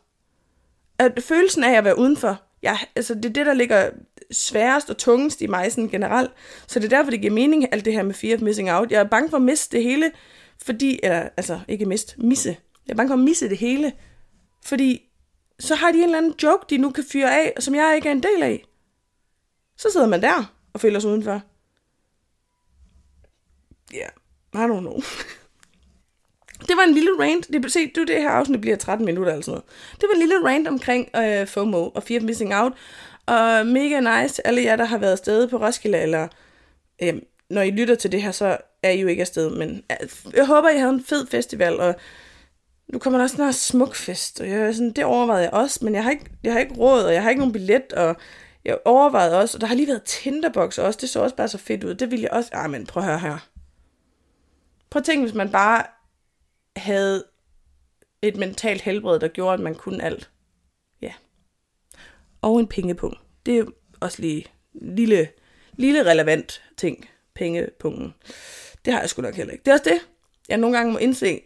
At 0.99 1.23
følelsen 1.23 1.65
af 1.65 1.77
at 1.77 1.85
være 1.85 1.99
udenfor, 1.99 2.43
ja, 2.69 2.79
altså 2.97 3.15
det 3.15 3.25
er 3.25 3.33
det, 3.33 3.47
der 3.47 3.55
ligger 3.55 3.91
sværest 4.31 4.91
og 4.91 4.99
tungest 4.99 5.41
i 5.41 5.47
mig 5.47 5.73
sådan 5.73 5.89
generelt. 5.89 6.31
Så 6.67 6.79
det 6.79 6.93
er 6.93 6.97
derfor, 6.97 7.11
det 7.11 7.21
giver 7.21 7.33
mening, 7.33 7.73
alt 7.73 7.85
det 7.85 7.93
her 7.93 8.03
med 8.03 8.15
fear 8.15 8.37
of 8.37 8.43
missing 8.43 8.73
out. 8.73 8.91
Jeg 8.91 9.01
er 9.01 9.05
bange 9.05 9.31
for 9.31 9.37
at 9.37 9.43
miste 9.43 9.77
det 9.77 9.85
hele, 9.85 10.13
fordi, 10.63 11.01
eller, 11.03 11.29
altså 11.37 11.61
ikke 11.69 11.87
miste, 11.87 12.21
misse. 12.21 12.57
Jeg 12.87 12.93
er 12.93 12.97
bange 12.97 13.09
for 13.09 13.15
at 13.15 13.21
misse 13.21 13.49
det 13.49 13.59
hele, 13.59 13.93
fordi 14.65 15.03
så 15.59 15.75
har 15.75 15.93
de 15.93 15.99
en 15.99 16.05
eller 16.05 16.19
anden 16.19 16.35
joke, 16.43 16.67
de 16.71 16.79
nu 16.79 16.91
kan 16.91 17.05
fyre 17.13 17.39
af, 17.39 17.53
som 17.59 17.75
jeg 17.75 17.93
ikke 17.97 18.09
er 18.09 18.13
en 18.13 18.23
del 18.23 18.43
af. 18.43 18.65
Så 19.77 19.89
sidder 19.93 20.07
man 20.07 20.23
der 20.23 20.55
og 20.73 20.81
føler 20.81 21.01
sig 21.01 21.11
udenfor. 21.11 21.43
Ja, 23.93 23.99
yeah, 23.99 24.71
I 24.71 24.73
don't 24.73 24.81
know. 24.81 25.01
det 26.61 26.77
var 26.77 26.83
en 26.83 26.95
lille 26.95 27.11
rant. 27.21 27.49
Det, 27.53 27.73
se, 27.73 27.91
du, 27.97 28.05
det 28.05 28.23
her 28.23 28.31
afsnit 28.31 28.61
bliver 28.61 28.77
13 28.77 29.07
minutter 29.07 29.33
eller 29.33 29.43
sådan 29.43 29.53
noget. 29.53 29.65
Det 30.01 30.09
var 30.09 30.15
en 30.15 30.21
lille 30.21 30.45
rant 30.45 30.69
omkring 30.69 31.09
øh, 31.17 31.47
FOMO 31.47 31.89
og 31.89 32.03
Fear 32.03 32.21
of 32.21 32.25
Missing 32.25 32.55
Out. 32.55 32.73
Og 33.27 33.67
mega 33.67 34.23
nice 34.23 34.47
alle 34.47 34.63
jer, 34.63 34.77
der 34.77 34.85
har 34.85 34.99
været 34.99 35.13
afsted 35.13 35.49
på 35.49 35.57
Roskilde, 35.57 35.99
eller 35.99 36.29
øh, 37.03 37.15
når 37.51 37.63
I 37.63 37.71
lytter 37.71 37.95
til 37.95 38.13
det 38.13 38.23
her, 38.23 38.33
så 38.33 38.57
er 38.83 38.91
I 38.91 39.01
jo 39.01 39.09
ikke 39.09 39.21
afsted. 39.21 39.51
Men 39.51 39.83
øh, 39.91 40.09
jeg 40.35 40.47
håber, 40.47 40.69
I 40.69 40.79
havde 40.79 40.93
en 40.93 41.05
fed 41.05 41.27
festival, 41.27 41.81
og 41.81 41.95
nu 42.93 42.99
kommer 42.99 43.19
der 43.19 43.25
også 43.25 43.37
snart 43.37 43.55
smuk 43.55 43.95
fest, 43.95 44.41
og 44.41 44.49
jeg, 44.49 44.75
sådan, 44.75 44.93
det 44.93 45.05
overvejede 45.05 45.43
jeg 45.43 45.53
også, 45.53 45.85
men 45.85 45.95
jeg 45.95 46.03
har, 46.03 46.11
ikke, 46.11 46.25
jeg 46.45 46.53
har 46.53 46.61
ikke 46.61 46.75
råd, 46.75 47.03
og 47.03 47.15
jeg 47.15 47.23
har 47.23 47.31
ikke 47.31 47.41
nogen 47.41 47.53
billet, 47.53 47.93
og 47.93 48.17
jeg 48.65 48.79
overvejede 48.85 49.41
også, 49.41 49.57
og 49.57 49.61
der 49.61 49.67
har 49.67 49.75
lige 49.75 49.89
været 49.89 50.03
Tinderbox 50.03 50.79
også, 50.79 50.99
det 51.01 51.09
så 51.09 51.21
også 51.21 51.37
bare 51.37 51.49
så 51.49 51.59
fedt 51.59 51.85
ud. 51.85 51.95
Det 51.95 52.11
ville 52.11 52.23
jeg 52.23 52.33
også, 52.33 52.51
ah, 52.53 52.71
men 52.71 52.87
prøv 52.87 53.03
at 53.03 53.09
høre 53.09 53.19
her. 53.19 53.49
Prøv 54.91 55.01
at 55.01 55.05
tænke, 55.05 55.23
hvis 55.23 55.35
man 55.35 55.51
bare 55.51 55.85
havde 56.81 57.25
et 58.23 58.37
mentalt 58.37 58.83
helbred, 58.83 59.21
der 59.21 59.29
gjorde, 59.29 59.55
at 59.55 59.61
man 59.61 59.75
kunne 59.75 60.05
alt. 60.05 60.31
Ja. 61.03 61.13
Og 62.43 62.61
en 62.61 62.67
pengepung. 62.67 63.17
Det 63.47 63.59
er 63.59 63.65
også 64.01 64.23
lige 64.23 64.47
lille, 64.73 65.29
lille 65.73 66.11
relevant 66.11 66.63
ting. 66.77 67.09
Pengepungen. 67.35 68.15
Det 68.85 68.93
har 68.93 69.01
jeg 69.01 69.11
sgu 69.11 69.23
nok 69.23 69.35
heller 69.35 69.53
ikke. 69.53 69.63
Det 69.65 69.71
er 69.71 69.75
også 69.75 69.91
det, 69.91 70.01
jeg 70.49 70.59
nogle 70.59 70.77
gange 70.77 70.93
må 70.93 70.99
indse. 70.99 71.41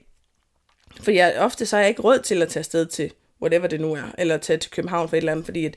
For 1.00 1.10
jeg, 1.10 1.34
ofte 1.38 1.66
så 1.66 1.76
har 1.76 1.80
jeg 1.80 1.88
ikke 1.88 2.02
råd 2.02 2.18
til 2.18 2.42
at 2.42 2.48
tage 2.48 2.60
afsted 2.60 2.86
til 2.86 3.12
whatever 3.42 3.66
det 3.66 3.80
nu 3.80 3.92
er, 3.92 4.12
eller 4.18 4.36
tage 4.36 4.58
til 4.58 4.70
København 4.70 5.08
for 5.08 5.16
et 5.16 5.18
eller 5.18 5.32
andet, 5.32 5.44
fordi 5.44 5.64
at 5.64 5.76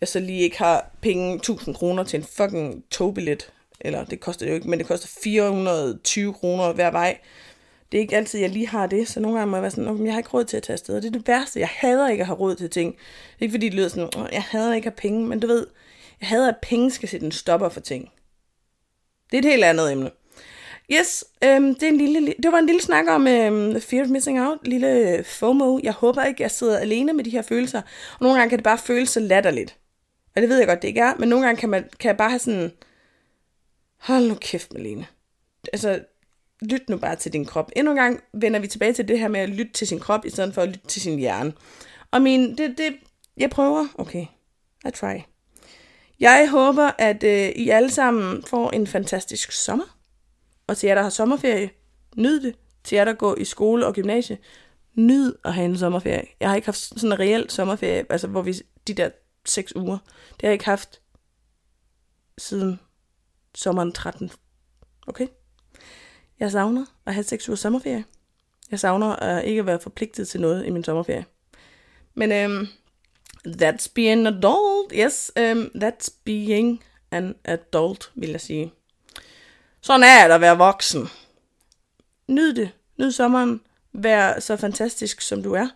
jeg 0.00 0.08
så 0.08 0.20
lige 0.20 0.40
ikke 0.40 0.58
har 0.58 0.90
penge 1.00 1.36
1000 1.36 1.74
kroner 1.74 2.04
til 2.04 2.16
en 2.16 2.24
fucking 2.24 2.84
togbillet. 2.90 3.52
Eller 3.80 4.04
det 4.04 4.20
koster 4.20 4.46
det 4.46 4.50
jo 4.50 4.54
ikke, 4.54 4.70
men 4.70 4.78
det 4.78 4.86
koster 4.86 5.08
420 5.22 6.34
kroner 6.34 6.72
hver 6.72 6.90
vej. 6.90 7.18
Det 7.92 7.98
er 7.98 8.02
ikke 8.02 8.16
altid, 8.16 8.40
jeg 8.40 8.50
lige 8.50 8.68
har 8.68 8.86
det, 8.86 9.08
så 9.08 9.20
nogle 9.20 9.38
gange 9.38 9.50
må 9.50 9.56
jeg 9.56 9.62
være 9.62 9.70
sådan, 9.70 10.06
jeg 10.06 10.14
har 10.14 10.20
ikke 10.20 10.30
råd 10.30 10.44
til 10.44 10.56
at 10.56 10.62
tage 10.62 10.74
afsted. 10.74 10.96
Og 10.96 11.02
det 11.02 11.08
er 11.08 11.12
det 11.12 11.28
værste. 11.28 11.60
Jeg 11.60 11.68
hader 11.72 12.08
ikke 12.08 12.20
at 12.20 12.26
have 12.26 12.38
råd 12.38 12.54
til 12.54 12.70
ting. 12.70 12.96
Ikke 13.40 13.52
fordi 13.52 13.68
det 13.68 13.74
lyder 13.74 13.88
sådan, 13.88 14.28
jeg 14.32 14.42
hader 14.42 14.74
ikke 14.74 14.86
at 14.86 14.92
have 14.92 15.10
penge, 15.10 15.26
men 15.26 15.40
du 15.40 15.46
ved, 15.46 15.66
jeg 16.20 16.28
hader, 16.28 16.48
at 16.48 16.56
penge 16.62 16.90
skal 16.90 17.08
sætte 17.08 17.26
en 17.26 17.32
stopper 17.32 17.68
for 17.68 17.80
ting. 17.80 18.10
Det 19.30 19.36
er 19.36 19.38
et 19.38 19.52
helt 19.52 19.64
andet 19.64 19.92
emne. 19.92 20.10
Yes, 20.92 21.24
øhm, 21.44 21.74
det, 21.74 21.82
er 21.82 21.88
en 21.88 21.96
lille, 21.96 22.34
det 22.42 22.52
var 22.52 22.58
en 22.58 22.66
lille 22.66 22.82
snak 22.82 23.04
om 23.08 23.26
øhm, 23.26 23.80
fear 23.80 24.02
of 24.02 24.08
missing 24.08 24.40
out, 24.40 24.58
lille 24.64 24.88
øh, 24.88 25.24
FOMO. 25.24 25.80
Jeg 25.82 25.92
håber 25.92 26.24
ikke, 26.24 26.42
jeg 26.42 26.50
sidder 26.50 26.78
alene 26.78 27.12
med 27.12 27.24
de 27.24 27.30
her 27.30 27.42
følelser. 27.42 27.82
Og 28.12 28.18
nogle 28.20 28.38
gange 28.38 28.50
kan 28.50 28.58
det 28.58 28.64
bare 28.64 28.78
føles 28.78 29.10
så 29.10 29.20
latterligt. 29.20 29.76
Og 30.36 30.42
det 30.42 30.48
ved 30.48 30.58
jeg 30.58 30.66
godt, 30.66 30.82
det 30.82 30.88
ikke 30.88 31.00
er, 31.00 31.14
men 31.18 31.28
nogle 31.28 31.46
gange 31.46 31.60
kan, 31.60 31.68
man, 31.68 31.88
kan 32.00 32.08
jeg 32.08 32.16
bare 32.16 32.30
have 32.30 32.38
sådan, 32.38 32.72
hold 33.98 34.28
nu 34.28 34.34
kæft, 34.34 34.72
Malene. 34.72 35.06
Altså, 35.72 36.00
lyt 36.62 36.88
nu 36.88 36.96
bare 36.96 37.16
til 37.16 37.32
din 37.32 37.44
krop. 37.44 37.70
Endnu 37.76 37.90
en 37.92 37.96
gang 37.96 38.20
vender 38.32 38.60
vi 38.60 38.66
tilbage 38.66 38.92
til 38.92 39.08
det 39.08 39.18
her 39.18 39.28
med 39.28 39.40
at 39.40 39.48
lytte 39.48 39.72
til 39.72 39.86
sin 39.86 40.00
krop, 40.00 40.24
i 40.24 40.30
stedet 40.30 40.54
for 40.54 40.62
at 40.62 40.68
lytte 40.68 40.86
til 40.86 41.02
sin 41.02 41.18
hjerne. 41.18 41.52
Og 42.10 42.22
min, 42.22 42.58
det, 42.58 42.78
det, 42.78 42.96
jeg 43.36 43.50
prøver, 43.50 43.86
okay, 43.98 44.26
I 44.86 44.90
try. 44.90 45.18
Jeg 46.20 46.48
håber, 46.50 46.90
at 46.98 47.22
øh, 47.24 47.48
I 47.48 47.68
alle 47.68 47.90
sammen 47.90 48.42
får 48.42 48.70
en 48.70 48.86
fantastisk 48.86 49.52
sommer. 49.52 49.96
Og 50.66 50.76
til 50.76 50.86
jer, 50.86 50.94
der 50.94 51.02
har 51.02 51.10
sommerferie, 51.10 51.70
nyd 52.16 52.40
det. 52.40 52.54
Til 52.84 52.96
jer, 52.96 53.04
der 53.04 53.12
går 53.12 53.36
i 53.36 53.44
skole 53.44 53.86
og 53.86 53.94
gymnasie, 53.94 54.38
nyd 54.94 55.34
at 55.44 55.54
have 55.54 55.64
en 55.64 55.78
sommerferie. 55.78 56.26
Jeg 56.40 56.48
har 56.48 56.56
ikke 56.56 56.66
haft 56.66 56.78
sådan 56.78 57.12
en 57.12 57.18
reel 57.20 57.50
sommerferie, 57.50 58.06
altså 58.10 58.26
hvor 58.26 58.42
vi 58.42 58.54
de 58.86 58.94
der 58.94 59.10
seks 59.46 59.76
uger. 59.76 59.98
Det 60.30 60.40
har 60.40 60.48
jeg 60.48 60.52
ikke 60.52 60.64
haft 60.64 61.00
siden 62.38 62.80
sommeren 63.54 63.92
13. 63.92 64.30
Okay? 65.06 65.26
Jeg 66.40 66.50
savner 66.50 66.86
at 67.06 67.14
have 67.14 67.24
seks 67.24 67.48
uger 67.48 67.56
sommerferie. 67.56 68.04
Jeg 68.70 68.80
savner 68.80 69.16
at 69.16 69.44
ikke 69.44 69.66
være 69.66 69.80
forpligtet 69.80 70.28
til 70.28 70.40
noget 70.40 70.66
i 70.66 70.70
min 70.70 70.84
sommerferie. 70.84 71.24
Men 72.14 72.32
øhm, 72.32 72.66
that's 73.46 73.92
being 73.94 74.26
an 74.26 74.34
adult. 74.34 74.92
Yes, 74.94 75.32
øhm, 75.36 75.70
that's 75.74 76.12
being 76.24 76.84
an 77.10 77.34
adult, 77.44 78.12
vil 78.14 78.30
jeg 78.30 78.40
sige. 78.40 78.72
Sådan 79.80 80.02
er 80.02 80.28
det 80.28 80.34
at 80.34 80.40
være 80.40 80.58
voksen. 80.58 81.08
Nyd 82.28 82.54
det. 82.54 82.70
Nyd 82.96 83.12
sommeren. 83.12 83.60
Vær 83.92 84.40
så 84.40 84.56
fantastisk, 84.56 85.20
som 85.20 85.42
du 85.42 85.52
er. 85.52 85.68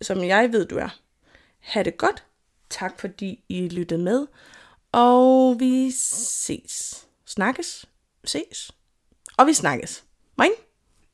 Som 0.00 0.24
jeg 0.24 0.52
ved, 0.52 0.66
du 0.66 0.76
er. 0.76 0.98
Ha' 1.58 1.82
det 1.82 1.96
godt. 1.96 2.24
Tak 2.70 3.00
fordi 3.00 3.44
I 3.48 3.68
lyttede 3.68 4.02
med. 4.02 4.26
Og 4.92 5.60
vi 5.60 5.90
ses. 5.90 7.06
Snakkes. 7.26 7.86
Ses. 8.24 8.72
Og 9.40 9.46
vi 9.46 9.52
snakkes. 9.52 10.04
Moin. 10.38 10.50